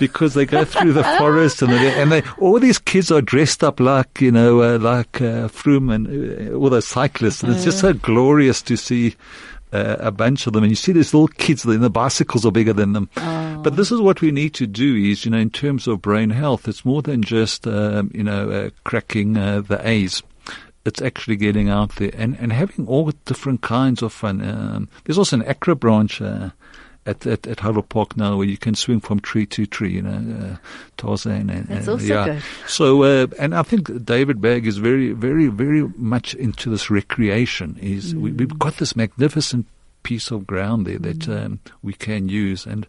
[0.00, 3.62] Because they go through the forest and they, and they, all these kids are dressed
[3.62, 7.62] up like you know uh, like uh, Froome and uh, all those cyclists, and it's
[7.64, 9.14] just so glorious to see
[9.72, 10.64] uh, a bunch of them.
[10.64, 13.10] And you see these little kids, and the bicycles are bigger than them.
[13.62, 16.30] But this is what we need to do: is you know, in terms of brain
[16.30, 20.22] health, it's more than just um, you know uh, cracking uh, the A's.
[20.84, 24.40] It's actually getting out there and, and having all different kinds of fun.
[24.40, 26.50] Um, there's also an acro branch uh,
[27.08, 29.92] at, at at Huddle Park now where you can swing from tree to tree.
[29.94, 30.56] You know, uh,
[30.96, 31.50] Tarzan.
[31.50, 32.24] And, That's uh, also yeah.
[32.26, 32.42] good.
[32.66, 37.78] So, uh, and I think David Bagg is very, very, very much into this recreation.
[37.80, 38.38] Is we, Mm.
[38.38, 39.66] we've got this magnificent
[40.02, 42.86] piece of ground there that um, we can use and.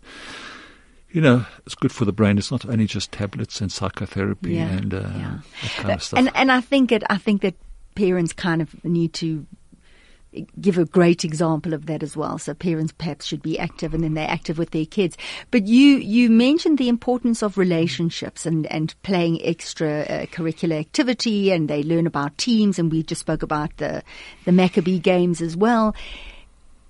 [1.11, 2.37] You know, it's good for the brain.
[2.37, 5.37] It's not only just tablets and psychotherapy Yeah, and uh, yeah.
[5.63, 6.19] that kind of stuff.
[6.19, 7.01] And and I think it.
[7.09, 7.55] I think that
[7.95, 9.43] parents kind of need to
[10.59, 12.37] give a great example of that as well.
[12.37, 15.17] So parents perhaps should be active, and then they're active with their kids.
[15.51, 21.51] But you you mentioned the importance of relationships and and playing extra uh, curricular activity,
[21.51, 24.03] and they learn about teams, and we just spoke about the
[24.45, 25.95] the Maccabi games as well.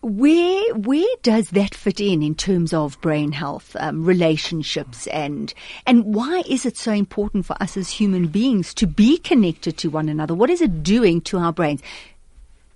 [0.02, 5.54] Where where does that fit in in terms of brain health, um, relationships, and
[5.86, 9.90] and why is it so important for us as human beings to be connected to
[9.90, 10.34] one another?
[10.34, 11.82] What is it doing to our brains?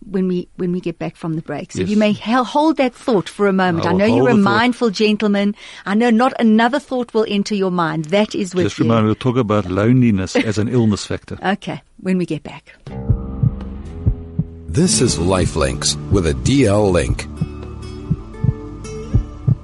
[0.09, 1.89] When we when we get back from the break, so Yes.
[1.89, 3.85] you may hold that thought for a moment.
[3.85, 4.57] I I, know you're a the thought.
[4.59, 5.55] mindful gentleman.
[5.85, 8.05] I know not another thought will enter your mind.
[8.05, 8.83] That is with Just you.
[8.85, 11.37] remind me, we'll talk about loneliness as an illness factor.
[11.43, 12.75] Okay, when we get back.
[14.67, 17.27] This is Lifelinks with a DL link.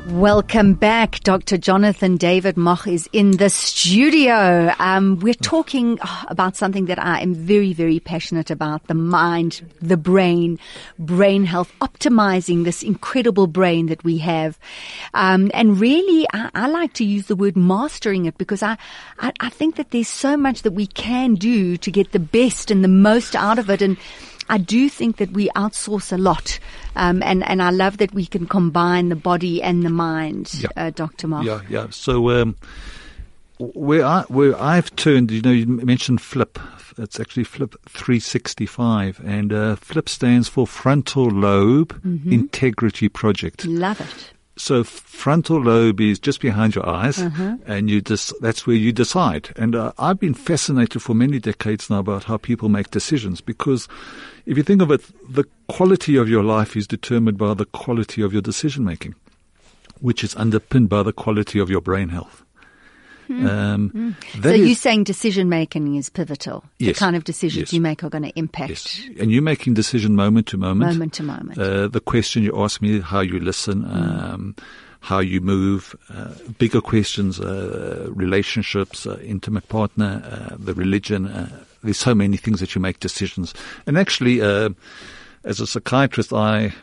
[0.10, 1.20] Welcome back.
[1.20, 1.56] Dr.
[1.56, 4.74] Jonathan David Moch is in the studio.
[4.80, 9.62] Um, we're talking oh, about something that I am very, very passionate about the mind,
[9.80, 10.58] the brain,
[10.98, 14.58] brain health, optimizing this incredible brain that we have.
[15.14, 18.78] Um, and really, I, I like to use the word mastering it because I,
[19.20, 22.72] I, I think that there's so much that we can do to get the best
[22.72, 23.84] and the most out of it.
[23.84, 23.96] And
[24.50, 26.60] I do think that we outsource a lot,
[26.96, 30.70] um, and and I love that we can combine the body and the mind, Yeah.
[30.76, 31.46] uh, Doctor Moch.
[31.46, 31.88] Yeah, yeah.
[31.92, 32.56] So um,
[33.60, 36.58] where I where I've turned, you know, you mentioned Flip.
[36.98, 42.34] It's actually Flip 365, and uh, Flip stands for Frontal Lobe Mm-hmm.
[42.34, 43.66] Integrity Project.
[43.66, 44.32] Love it.
[44.60, 47.18] So frontal lobe is just behind your eyes,
[47.66, 49.50] and you just that's where you decide.
[49.56, 53.88] And uh, I've been fascinated for many decades now about how people make decisions because
[54.46, 58.22] if you think of it, the quality of your life is determined by the quality
[58.22, 59.16] of your decision making,
[60.02, 62.44] which is underpinned by the quality of your brain health.
[63.30, 66.64] Um, So that you're saying decision making is pivotal.
[66.80, 66.96] Yes.
[66.96, 67.74] The kind of decisions Yes.
[67.74, 70.92] you make are going to impact yes, and you're making decision moment to moment.
[70.92, 71.58] moment to moment.
[71.60, 74.56] Uh, the question you ask me, how you listen, um,
[75.02, 81.28] how you move, uh, bigger questions, uh, relationships, uh, intimate partner, uh, the religion.
[81.28, 83.54] Uh, there's so many things that you make decisions.
[83.88, 84.70] And actually, uh,
[85.44, 86.74] as a psychiatrist, I,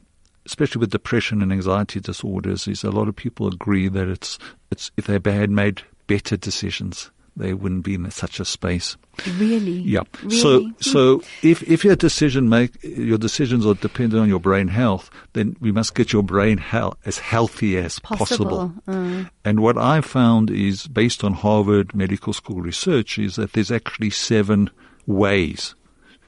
[0.46, 4.38] especially with depression and anxiety disorders, is a lot of people agree that it's
[4.70, 8.96] it's if they're bad made better decisions, they wouldn't be in such a space.
[9.38, 9.80] really?
[9.80, 10.02] Yeah.
[10.22, 10.36] Really?
[10.40, 15.10] So so if if your decision make your decisions are dependent on your brain health,
[15.34, 18.72] then we must get your brain health as healthy as Possible.
[18.88, 19.28] Mm.
[19.44, 24.10] And what I found is based on Harvard Medical School research is that there's actually
[24.10, 24.70] seven
[25.06, 25.74] ways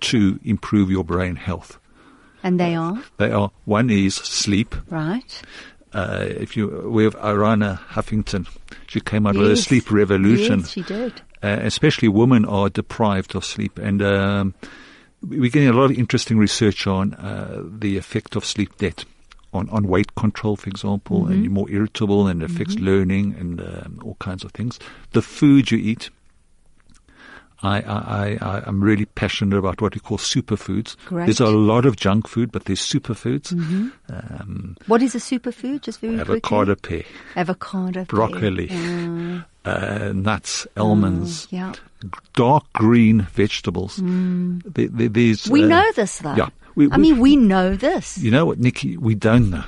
[0.01, 1.79] to improve your brain health.
[2.43, 4.77] and they are They are one is sleep.
[4.91, 5.43] right.
[5.93, 8.47] Uh, if you we have Arianna Huffington,
[8.87, 11.13] she came out with a sleep revolution Yes, she did.
[11.43, 13.79] uh, especially women are deprived of sleep.
[13.79, 14.55] And um,
[15.23, 19.05] we're getting a lot of interesting research on uh, the effect of sleep debt
[19.55, 23.61] on, on weight control, for example, and you're more irritable and it affects learning and
[23.63, 24.79] um, all kinds of things.
[25.13, 26.11] The food you eat.
[27.63, 30.97] I, I, I, I'm really passionate about what we call superfoods.
[31.07, 31.27] Great.
[31.27, 33.53] There's a lot of junk food, but there's superfoods.
[34.09, 35.83] Um, What is a superfood?
[35.83, 37.03] Just very avocado quickly.
[37.03, 38.05] pear, Avocado.
[38.05, 41.73] broccoli, Mm, uh, nuts, almonds, yeah.
[42.35, 43.97] dark green vegetables.
[43.97, 45.51] There, there- Mm.
[45.51, 46.35] We uh, know this though.
[46.37, 46.49] yeah.
[46.77, 48.19] We- I we- mean, we know this.
[48.19, 48.97] You know what, Nikki?
[48.97, 49.65] We don't know.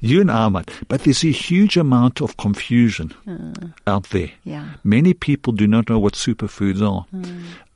[0.00, 3.14] You and I might, but there's a huge amount of confusion
[3.86, 4.30] out there.
[4.44, 4.68] Yeah.
[4.84, 7.06] Many people do not know what superfoods are.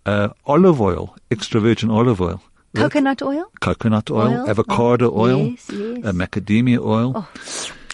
[0.07, 2.43] Uh, olive oil, extra virgin olive oil,
[2.75, 3.51] Coconut oil?
[3.61, 6.05] coconut oil, Oil, avocado oh, oil, yes, yes.
[6.05, 7.13] Uh, macadamia oil.
[7.17, 7.29] Oh,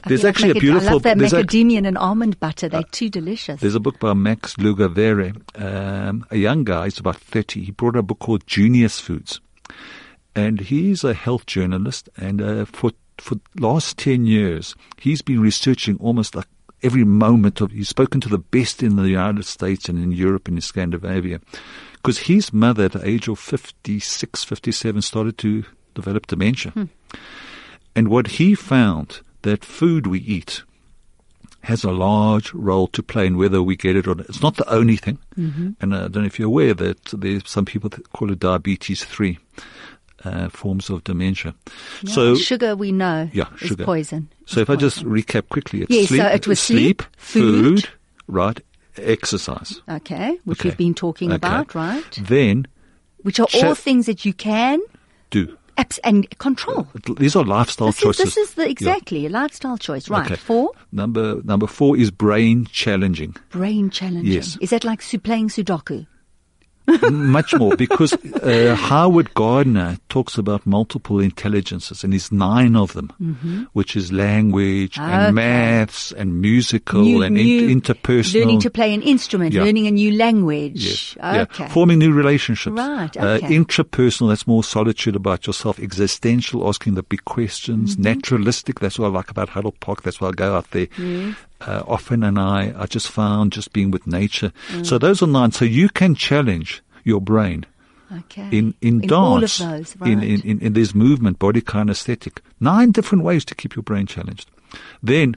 [0.06, 0.88] There's actually a beautiful.
[0.88, 2.68] I love that there's a- macadamia and almond butter.
[2.68, 3.60] They're too delicious.
[3.60, 7.64] There's a book by Max Lugavere, um, a young guy, he's about 30.
[7.64, 9.40] He brought a book called Genius Foods.
[10.34, 15.96] And he's a health journalist, and uh, for for last 10 years, he's been researching
[15.98, 16.46] almost like
[16.82, 20.48] every moment of, he's spoken to the best in the United States and in Europe
[20.48, 21.40] and in Scandinavia.
[21.94, 25.64] Because his mother, at the age of 56, 57, started to
[25.94, 26.88] develop dementia.
[27.94, 30.62] And what he found, that food we eat,
[31.62, 34.28] has a large role to play in whether we get it or not.
[34.28, 35.18] It's not the only thing.
[35.36, 35.70] Mm-hmm.
[35.80, 39.04] And I don't know if you're aware that there's some people that call it diabetes
[39.04, 39.38] 3
[40.24, 41.54] uh, forms of dementia.
[42.02, 43.84] Yeah, so, sugar we know yeah, is sugar.
[43.84, 44.28] poison.
[44.46, 47.80] so if It's I just recap quickly, it's Yes, so sleep, it was sleep, food.
[47.82, 47.90] food,
[48.28, 48.60] right,
[48.96, 49.80] exercise.
[49.88, 50.70] okay, which Okay.
[50.70, 51.36] we've been talking Okay.
[51.36, 52.04] about, right?
[52.28, 52.66] Then
[53.22, 54.80] Which are all things that you can
[55.30, 55.56] do.
[56.04, 56.88] and control.
[57.18, 58.24] These are lifestyle This is, choices.
[58.24, 58.70] this is the Yeah.
[58.70, 60.24] exactly a lifestyle choice, right?
[60.24, 60.36] Okay.
[60.36, 63.36] Four, Number number four is brain challenging.
[63.50, 64.32] brain challenging.
[64.32, 64.56] Yes.
[64.62, 66.06] Is that like playing Sudoku?
[67.10, 73.68] Much more because uh, Howard Gardner talks about multiple intelligences, and there's nine of them,
[73.72, 75.02] which is language Mm-hmm.
[75.10, 75.26] Okay.
[75.26, 78.40] and maths and musical New- and new- in- interpersonal.
[78.40, 79.64] Learning to play an instrument, Yeah.
[79.64, 80.84] learning a new language.
[80.84, 81.16] Yes.
[81.42, 81.64] Okay.
[81.64, 81.68] Yeah.
[81.68, 82.76] Forming new relationships.
[82.76, 83.48] Right, Uh, okay.
[83.56, 85.78] intrapersonal, that's more solitude about yourself.
[85.80, 87.94] Existential, asking the big questions.
[87.94, 88.02] Mm-hmm.
[88.02, 90.02] Naturalistic, that's what I like about Huddle Park.
[90.02, 90.86] That's why I go out there.
[91.60, 94.52] Uh, often and I, I just found just being with nature.
[94.68, 94.84] Mm.
[94.84, 95.52] So those are nine.
[95.52, 97.64] So you can challenge your brain
[98.14, 98.48] okay.
[98.52, 99.12] in, in, dance.
[99.12, 100.12] all of those, right.
[100.12, 102.38] in, in, in, in this movement, body kinesthetic.
[102.60, 104.50] Nine different ways to keep your brain challenged.
[105.02, 105.36] Then,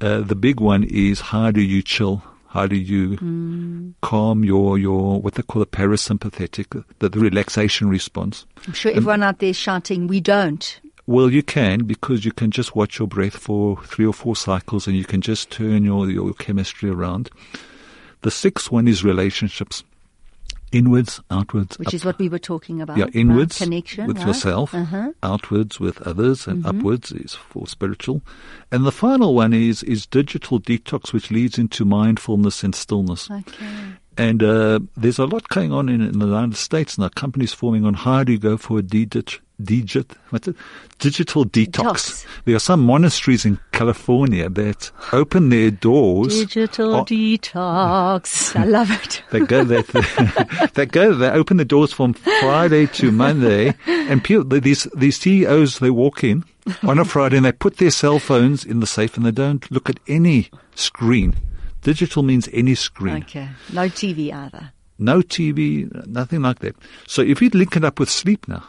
[0.00, 2.22] uh, the big one is how do you chill?
[2.48, 3.90] How do you Hmm.
[4.00, 8.46] calm your, your, what they call the parasympathetic, the, the relaxation response?
[8.66, 10.80] I'm sure everyone out there is shouting, we don't.
[11.08, 14.86] Well, you can because you can just watch your breath for three or four cycles
[14.86, 17.30] and you can just turn your, your chemistry around.
[18.20, 19.84] The sixth one is relationships.
[20.70, 22.98] Inwards, outwards, Which up- is what we were talking about.
[22.98, 24.06] yeah, inwards Connection.
[24.06, 24.26] with right?
[24.26, 25.12] yourself, Uh-huh.
[25.22, 28.20] outwards with others, and upwards is for spiritual.
[28.70, 33.30] And the final one is is digital detox, which leads into mindfulness and stillness.
[33.30, 33.66] Okay.
[34.18, 37.08] And uh, there's a lot going on in, in the United States now.
[37.08, 40.56] Companies forming on how do you go for a digit, digit, what's it?
[40.98, 41.82] digital detox.
[41.82, 42.26] Detox.
[42.44, 46.38] There are some monasteries in California that open their doors.
[46.38, 48.56] Digital on- detox.
[48.58, 49.22] I love it.
[49.30, 49.82] they go there.
[50.74, 51.14] they go.
[51.14, 56.24] They open the doors from Friday to Monday, and people, these these CEOs they walk
[56.24, 56.44] in
[56.82, 59.70] on a Friday and they put their cell phones in the safe and they don't
[59.70, 61.34] look at any screen.
[61.82, 63.22] Digital means any screen.
[63.22, 63.48] Okay.
[63.72, 64.72] No TV either.
[64.98, 66.74] No TV, nothing like that.
[67.06, 68.64] So if we link it up with sleep now,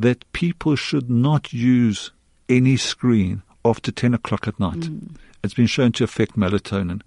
[0.00, 2.10] that people should not use
[2.48, 4.80] any screen after 10 o'clock at night.
[4.80, 5.14] Mm.
[5.42, 7.00] It's been shown to affect melatonin.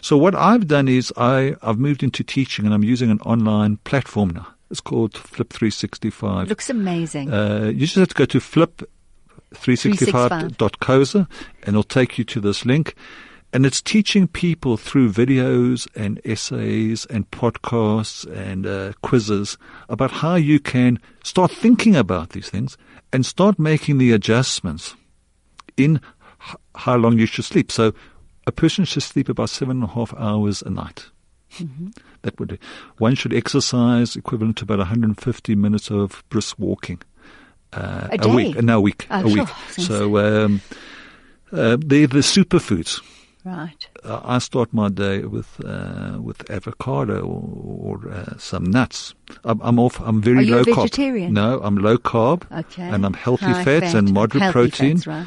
[0.00, 3.76] So what I've done is I, I've moved into teaching and I'm using an online
[3.78, 4.46] platform now.
[4.70, 6.48] It's called Flip 365.
[6.48, 7.30] Looks amazing.
[7.32, 11.28] Uh, you just have to go to flip365.coza
[11.62, 12.94] and it'll take you to this link.
[13.54, 19.56] And it's teaching people through videos and essays and podcasts and uh, quizzes
[19.88, 22.76] about how you can start thinking about these things
[23.12, 24.96] and start making the adjustments
[25.76, 26.00] in
[26.48, 27.70] h- how long you should sleep.
[27.70, 27.94] So
[28.44, 31.06] a person should sleep about seven and a half hours a night.
[31.58, 31.90] Mm-hmm.
[32.22, 32.58] That would
[32.98, 37.00] one should exercise equivalent to about 150 minutes of brisk walking
[37.72, 38.60] uh, a, a, week.
[38.60, 39.06] No, a week.
[39.12, 39.48] Oh, a week.
[39.48, 39.48] Sure.
[39.78, 40.60] So um,
[41.52, 43.00] uh, they're the superfoods.
[43.44, 43.86] Right.
[44.02, 49.14] Uh, I start my day with uh, with avocado or, or uh, some nuts.
[49.44, 50.00] I'm, I'm, off.
[50.00, 51.30] I'm very Are you low a vegetarian?
[51.30, 51.34] carb.
[51.34, 52.50] No, I'm low carb.
[52.50, 52.82] Okay.
[52.82, 53.94] And I'm healthy High fats fat.
[53.98, 54.96] and moderate healthy protein.
[54.96, 55.26] Fats, right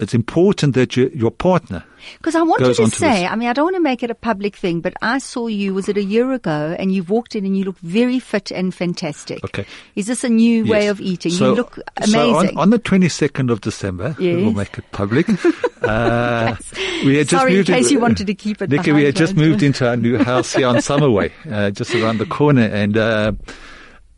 [0.00, 1.84] it's important that you, your partner.
[2.18, 4.56] Because I wanted to say, I mean, I don't want to make it a public
[4.56, 7.56] thing, but I saw you, was it a year ago, and you walked in and
[7.56, 9.44] you look very fit and fantastic.
[9.44, 9.66] Okay.
[9.96, 10.70] Is this a new yes.
[10.70, 11.32] way of eating?
[11.32, 12.12] So, you look amazing.
[12.12, 14.36] So on, on the 22nd of December, yes.
[14.36, 15.28] we'll make it public.
[15.82, 16.56] uh,
[17.04, 19.16] we had Sorry, just in case in, you wanted to keep it Nikki, we had
[19.16, 22.96] just moved into our new house here on Summerway, uh, just around the corner, and
[22.96, 23.32] uh,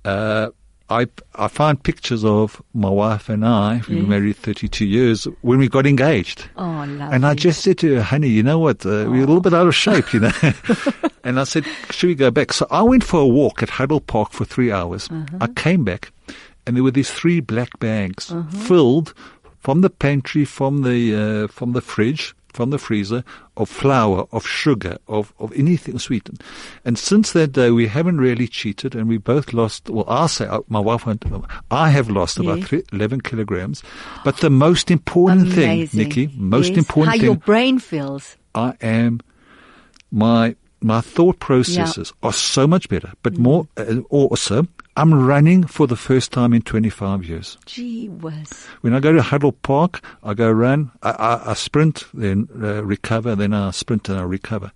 [0.05, 0.51] uh
[0.93, 5.59] I I found pictures of my wife and I, we were married 32 years, when
[5.59, 6.49] we got engaged.
[6.57, 7.01] Oh, lovely.
[7.01, 9.55] And I just said to her, honey, you know what, uh, we're a little bit
[9.55, 10.33] out of shape, you know.
[11.25, 12.53] and I said, should we go back?
[12.53, 15.09] So I went for a walk at Huddle Park for three hours.
[15.11, 15.39] Uh-huh.
[15.41, 16.13] I came back
[16.67, 18.57] and there were these three black bags uh-huh.
[18.57, 19.15] filled
[19.61, 23.25] from the pantry, from the, uh, from the fridge, from the freezer
[23.57, 26.43] of flour, of sugar, of, of anything sweetened.
[26.85, 30.47] And since that day, we haven't really cheated and we both lost, well, I say,
[30.47, 31.25] uh, my wife went,
[31.71, 33.83] I have lost about three, 11 kilograms.
[34.25, 35.87] But the most important Amazing.
[35.87, 36.79] thing, Nikki, most yes.
[36.79, 37.25] important How thing.
[37.25, 38.37] your brain feels.
[38.55, 39.21] I am,
[40.11, 42.29] my, my thought processes yeah.
[42.29, 43.39] are so much better, but mm.
[43.39, 47.57] more, uh, also, I'm running for the first time in 25 years.
[47.65, 48.67] Gee whiz.
[48.83, 52.85] When I go to Huddle Park, I go run, I, I, I sprint, then uh,
[52.85, 54.71] recover, then I sprint and I recover.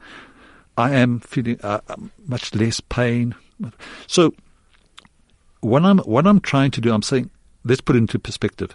[0.79, 1.81] I am feeling uh,
[2.27, 3.35] much less pain.
[4.07, 4.35] So,
[5.61, 7.31] what I'm, what I'm trying to do, I'm saying,
[7.65, 8.75] let's put it into perspective.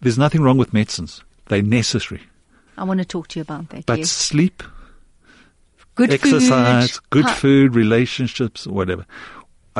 [0.00, 1.22] There's nothing wrong with medicines.
[1.48, 2.22] They're necessary.
[2.78, 3.84] I want to talk to you about that.
[3.84, 4.10] But yes.
[4.10, 4.62] sleep,
[5.96, 9.04] good exercise, food, good food, relationships, whatever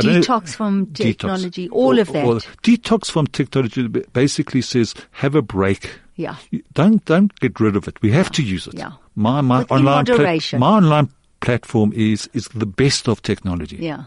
[0.04, 1.72] detox from technology, detox.
[1.72, 2.24] all of that.
[2.24, 5.90] Or, or detox from technology basically says have a break.
[6.16, 6.36] Yeah.
[6.72, 8.00] Don't don't get rid of it.
[8.02, 8.32] We have yeah.
[8.32, 8.74] to use it.
[8.74, 8.92] Yeah.
[9.14, 13.76] My my online pla- my online platform is is the best of technology.
[13.76, 14.04] Yeah.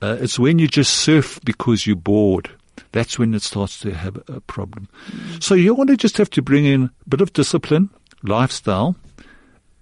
[0.00, 2.50] Uh, it's when you just surf because you're bored.
[2.92, 4.88] That's when it starts to have a problem.
[5.10, 5.42] Mm.
[5.42, 7.88] So you want to just have to bring in a bit of discipline,
[8.22, 8.96] lifestyle,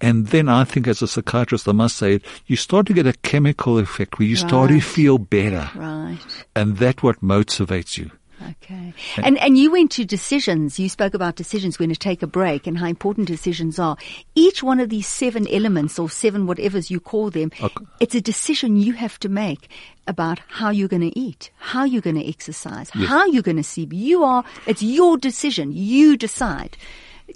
[0.00, 3.06] and then I think as a psychiatrist, I must say it, you start to get
[3.06, 4.48] a chemical effect where you right.
[4.48, 5.70] start to feel better.
[5.74, 6.18] Right.
[6.56, 8.10] And that's what motivates you.
[8.42, 8.94] Okay.
[9.18, 10.78] And, and you went to decisions.
[10.78, 13.96] You spoke about decisions when to take a break and how important decisions are.
[14.34, 17.84] Each one of these seven elements or seven whatevers you call them, okay.
[18.00, 19.68] it's a decision you have to make
[20.06, 23.08] about how you're going to eat, how you're going to exercise, yes.
[23.08, 23.92] how you're going to sleep.
[23.92, 25.72] You are, it's your decision.
[25.72, 26.78] You decide.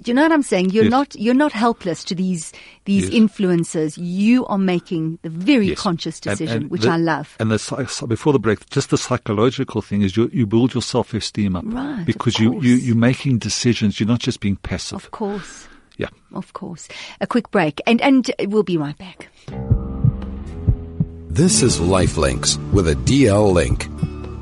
[0.01, 0.71] Do you know what I'm saying?
[0.71, 0.91] You're yes.
[0.91, 2.51] not you're not helpless to these
[2.85, 3.13] these yes.
[3.13, 3.97] influences.
[3.97, 5.79] You are making the very yes.
[5.79, 7.35] conscious decision, and, and which the, I love.
[7.39, 11.13] And the, before the break, just the psychological thing is you you build your self
[11.13, 12.05] esteem up, right?
[12.05, 13.99] Because you you you're making decisions.
[13.99, 14.95] You're not just being passive.
[14.95, 15.67] Of course.
[15.97, 16.09] Yeah.
[16.33, 16.87] Of course.
[17.21, 19.29] A quick break, and and we'll be right back.
[21.29, 23.89] This is Lifelinks with a DL link.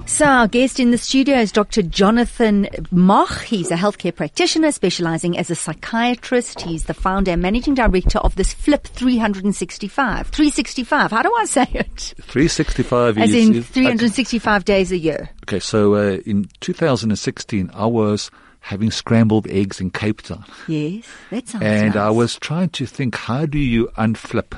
[0.06, 1.82] So our guest in the studio is Dr.
[1.82, 3.42] Jonathan Moch.
[3.42, 6.62] He's a healthcare practitioner specializing as a psychiatrist.
[6.62, 10.28] He's the founder and managing director of this Flip 365.
[10.28, 11.12] 365.
[11.12, 12.14] How do I say it?
[12.22, 15.30] 365 as is, in 365 uh, days a year.
[15.46, 18.30] Okay, so uh, in 2016, I was
[18.60, 20.46] having scrambled eggs in Cape Town.
[20.68, 21.98] Yes, that sounds And nice.
[21.98, 24.58] I was trying to think, how do you unflip?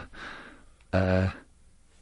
[0.92, 1.30] Uh,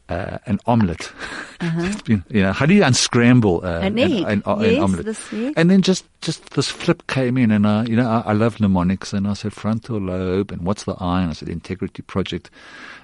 [0.10, 1.12] uh, an omelette.
[1.64, 1.93] Uh-huh.
[2.04, 4.12] been, you know, how do you unscramble uh, an, egg?
[4.28, 5.06] An, an, yes, an omelette?
[5.06, 5.54] This, yes.
[5.56, 8.60] And then just, just this flip came in, and I, you know, I, I, love
[8.60, 11.22] mnemonics, and I said frontal lobe, and what's the I?
[11.22, 12.49] And I said integrity project.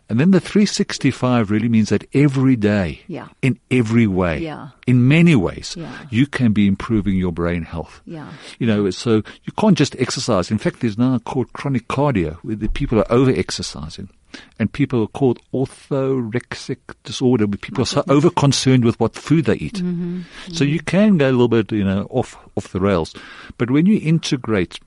[0.10, 3.30] And then the 365 really means that every day, yeah.
[3.42, 4.70] in every way, yeah.
[4.86, 5.96] in many ways, yeah.
[6.10, 8.02] you can be improving your brain health.
[8.06, 8.28] Yeah.
[8.58, 10.52] You know, so you can't just exercise.
[10.52, 14.10] In fact, there's now called chronic cardio, where the people are over exercising
[14.58, 19.46] and people are called orthorexic disorder, where people are so over concerned with what food
[19.46, 19.76] they eat.
[19.76, 20.22] Mm-hmm.
[20.54, 23.14] So you can go a little bit, you know, off off the rails.
[23.58, 24.80] But when you integrate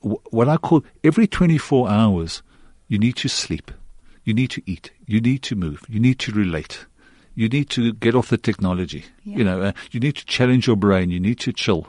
[0.00, 2.42] what I call every 24 hours,
[2.88, 3.70] you need to sleep,
[4.24, 6.86] you need to eat, you need to move, you need to relate,
[7.34, 9.04] you need to get off the technology.
[9.24, 9.36] Yeah.
[9.38, 11.86] You know, uh, you need to challenge your brain, you need to chill.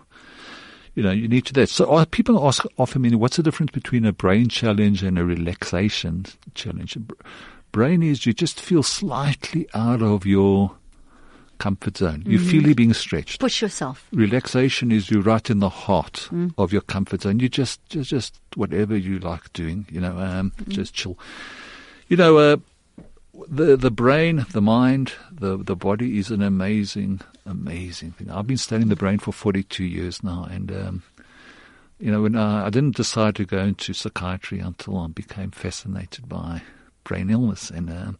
[0.95, 1.69] You know, you need to that.
[1.69, 6.25] So people ask often me, what's the difference between a brain challenge and a relaxation
[6.53, 6.97] challenge?
[7.71, 10.75] Brain is you just feel slightly out of your
[11.59, 12.23] comfort zone.
[12.25, 12.49] You mm-hmm.
[12.49, 13.39] feel you're being stretched.
[13.39, 14.07] Push yourself.
[14.11, 16.53] Relaxation is you're right in the heart mm.
[16.57, 17.39] of your comfort zone.
[17.39, 19.85] You just, just, just whatever you like doing.
[19.89, 20.67] You know, um, mm.
[20.67, 21.17] just chill.
[22.09, 22.57] You know, uh,
[23.47, 28.29] the the brain, the mind, the the body is an amazing, amazing thing.
[28.29, 31.03] I've been studying the brain for 42 years now, and um,
[31.99, 36.27] you know, when I, I didn't decide to go into psychiatry until I became fascinated
[36.27, 36.61] by
[37.03, 37.69] brain illness.
[37.69, 38.11] And uh,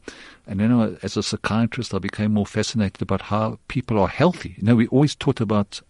[0.48, 4.56] and then uh, as a psychiatrist, I became more fascinated about how people are healthy.
[4.58, 5.82] You know, we always talked about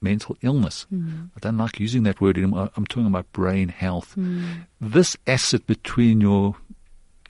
[0.00, 0.86] mental illness.
[0.92, 1.30] Mm.
[1.36, 2.70] I don't like using that word anymore.
[2.76, 4.14] I'm talking about brain health.
[4.16, 4.66] Mm.
[4.80, 6.56] This asset between your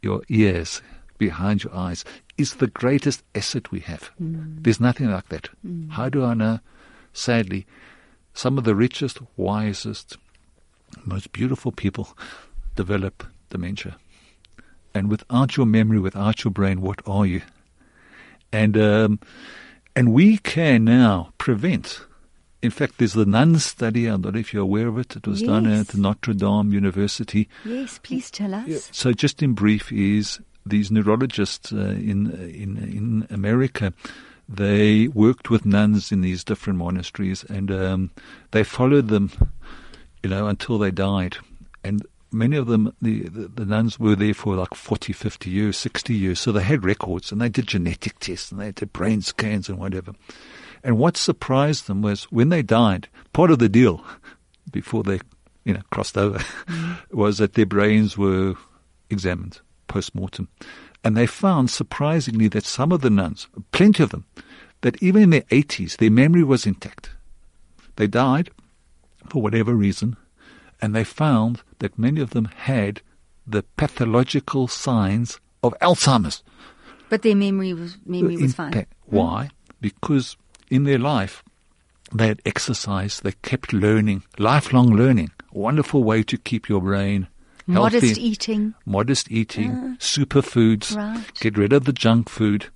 [0.03, 0.83] your ears,
[1.19, 2.05] behind your eyes,
[2.39, 4.11] is the greatest asset we have.
[4.23, 4.63] Mm.
[4.63, 5.49] There's nothing like that.
[5.63, 5.91] Hmm.
[5.91, 6.61] How do I know?
[7.13, 7.67] Sadly,
[8.33, 10.17] some of the richest, wisest,
[11.05, 12.17] most beautiful people
[12.77, 13.97] develop dementia.
[14.95, 17.43] And without your memory, without your brain, what are you?
[18.53, 19.21] And um,
[19.95, 22.01] and we can now prevent.
[22.63, 24.09] In fact, there's the NUN study.
[24.09, 25.15] I don't know if you're aware of it.
[25.15, 25.49] It was yes.
[25.49, 27.49] done at Notre Dame University.
[27.65, 28.89] Yes, please tell us.
[28.93, 33.93] So, just in brief, is these neurologists uh, in in in America.
[34.49, 38.11] They worked with nuns in these different monasteries, and um,
[38.53, 39.31] they followed them,
[40.23, 41.37] you know, until they died.
[41.85, 45.77] And many of them, the, the, the, nuns were there for like 40, 50 years,
[45.77, 46.41] 60 years.
[46.41, 49.79] So they had records and they did genetic tests and they did brain scans and
[49.79, 50.13] whatever.
[50.83, 54.05] And what surprised them was when they died, part of the deal
[54.71, 55.21] before they,
[55.65, 56.97] you know, crossed over mm.
[57.11, 58.55] was that their brains were
[59.11, 60.49] examined post mortem.
[61.03, 64.27] And they found surprisingly that some of the nuns, plenty of them,
[64.83, 67.11] that even in their 80s, their memory was intact.
[67.97, 68.51] They died
[69.29, 70.17] for whatever reason,
[70.81, 73.03] and they found that many of them had
[73.47, 76.43] the pathological signs of Alzheimer's.
[77.09, 78.87] But their memory was memory was fine.
[79.07, 79.51] Why?
[79.81, 80.37] Because
[80.71, 81.43] in their life
[82.13, 85.31] they had exercised, they kept learning, lifelong learning.
[85.55, 87.29] A wonderful way to keep your brain
[87.73, 87.97] healthy.
[87.97, 88.75] Modest eating.
[88.87, 90.97] Modest eating, uh, superfoods.
[90.97, 91.25] Right.
[91.41, 92.67] Get rid of the junk food.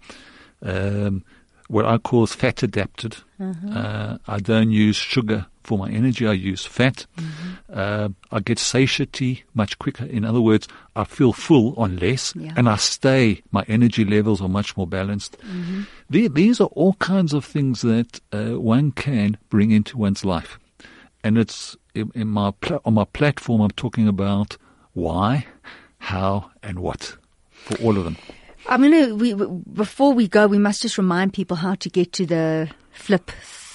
[0.63, 1.25] Um,
[1.69, 3.17] what I call is fat adapted.
[3.41, 3.69] Uh-huh.
[3.69, 6.27] Uh, I don't use sugar for my energy.
[6.27, 7.07] I use fat.
[7.17, 7.51] Mm-hmm.
[7.73, 10.05] Uh, I get satiety much quicker.
[10.05, 12.53] In other words, I feel full on less, yeah.
[12.57, 13.43] and I stay.
[13.53, 15.39] My energy levels are much more balanced.
[15.41, 15.83] Mm-hmm.
[16.11, 20.59] The, these are all kinds of things that uh, one can bring into one's life,
[21.25, 23.63] and it's in, in my pl- on my platform.
[23.63, 24.59] I'm talking about
[24.95, 25.47] why,
[25.99, 27.17] how, and what
[27.51, 28.17] for all of them.
[28.69, 29.15] I'm gonna.
[29.15, 33.31] We, before we go, we must just remind people how to get to the flip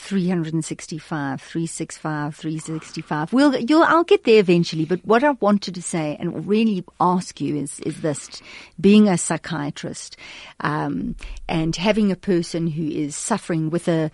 [0.08, 3.34] 365, 365, 365.
[3.34, 7.42] We'll, you'll, I'll get there eventually, but what I wanted to say and really ask
[7.42, 8.42] you is, is this,
[8.80, 10.16] being a psychiatrist,
[10.62, 11.18] um,
[11.50, 14.10] and having a person who is suffering with a,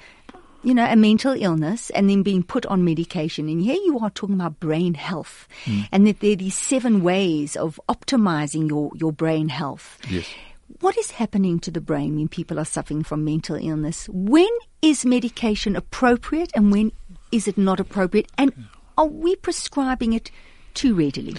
[0.63, 3.49] you know, a mental illness and then being put on medication.
[3.49, 5.87] And here you are talking about brain health mm.
[5.91, 9.99] and that there are these seven ways of optimizing your, your brain health.
[10.09, 10.25] Yes.
[10.79, 14.07] What is happening to the brain when people are suffering from mental illness?
[14.09, 14.49] When
[14.81, 16.91] is medication appropriate and when
[17.31, 18.31] is it not appropriate?
[18.37, 18.53] And
[18.97, 20.31] are we prescribing it
[20.73, 21.35] too readily?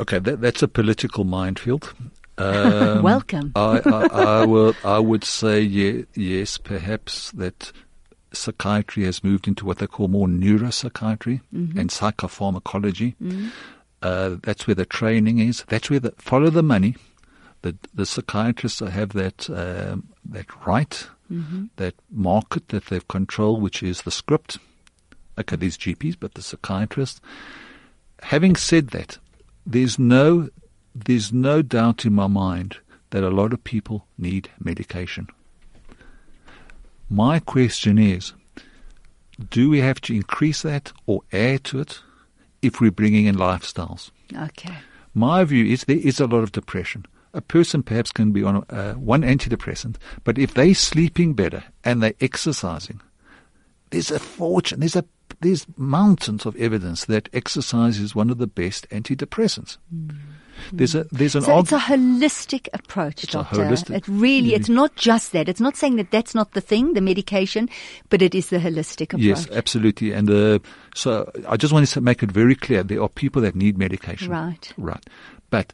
[0.00, 1.94] Okay, that, that's a political minefield.
[2.38, 3.50] Um, Welcome.
[3.56, 7.72] I, I, I, will, I would say yeah, yes, perhaps that
[8.32, 11.78] psychiatry has moved into what they call more neuropsychiatry mm-hmm.
[11.78, 13.14] and psychopharmacology.
[13.22, 13.48] Mm-hmm.
[14.00, 15.64] Uh, that's where the training is.
[15.68, 16.94] That's where the follow the money
[17.62, 21.66] the the psychiatrists have that um, that right, mm-hmm.
[21.76, 24.58] that market that they've control, which is the script.
[25.38, 27.20] Okay, these GPs, but the psychiatrists.
[28.22, 29.18] Having said that,
[29.66, 30.48] there's no
[30.94, 32.78] there's no doubt in my mind
[33.10, 35.28] that a lot of people need medication.
[37.10, 38.32] My question is,
[39.50, 42.00] do we have to increase that or add to it
[42.60, 44.10] if we're bringing in lifestyles?
[44.34, 44.74] Okay.
[45.14, 48.64] My view is there is a lot of depression a person perhaps can be on
[48.70, 53.00] uh, one antidepressant, but if they're sleeping better and they're exercising,
[53.90, 55.04] there's a fortune, there's a
[55.40, 59.76] there's mountains of evidence that exercise is one of the best antidepressants.
[59.94, 60.16] Mm.
[60.72, 63.62] There's a there's an So arg- it's a holistic approach, It's a doctor.
[63.64, 65.48] holistic- it really, it's not just that.
[65.48, 67.68] It's not saying that that's not the thing, the medication,
[68.10, 69.22] but it is the holistic approach.
[69.22, 70.12] Yes, absolutely.
[70.12, 70.58] And uh,
[70.94, 74.30] so I just wanted to make it very clear: there are people that need medication.
[74.30, 74.72] Right.
[74.76, 75.04] Right.
[75.50, 75.72] But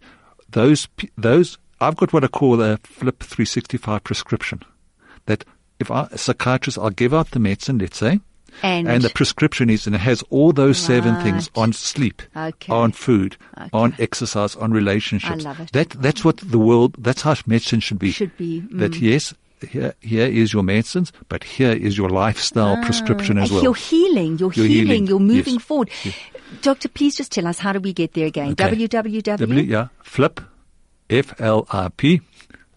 [0.50, 4.62] those those I've got what I call a Flip 365 prescription.
[5.26, 5.44] That
[5.80, 8.20] if I, a psychiatrist, I'll give out the medicine, let's say,
[8.62, 12.72] And, and the prescription is and it has all those seven things on sleep, Okay.
[12.72, 13.68] on food, Okay.
[13.72, 15.44] on exercise, on relationships.
[15.44, 15.72] I love it.
[15.72, 16.94] That that's what the world.
[16.98, 18.10] That's how medicine should be.
[18.12, 18.78] Should be, mm.
[18.78, 19.34] That yes,
[19.68, 23.62] here here is your medicines, but here is your lifestyle prescription as well.
[23.62, 25.62] You're healing, you're You're healing, healing, you're moving yes.
[25.62, 25.90] forward.
[26.62, 28.52] Doctor, please just tell us how do we get there again?
[28.52, 28.76] Okay.
[28.88, 29.22] www.
[29.38, 30.40] W, yeah, flip,
[31.10, 32.20] F L I P,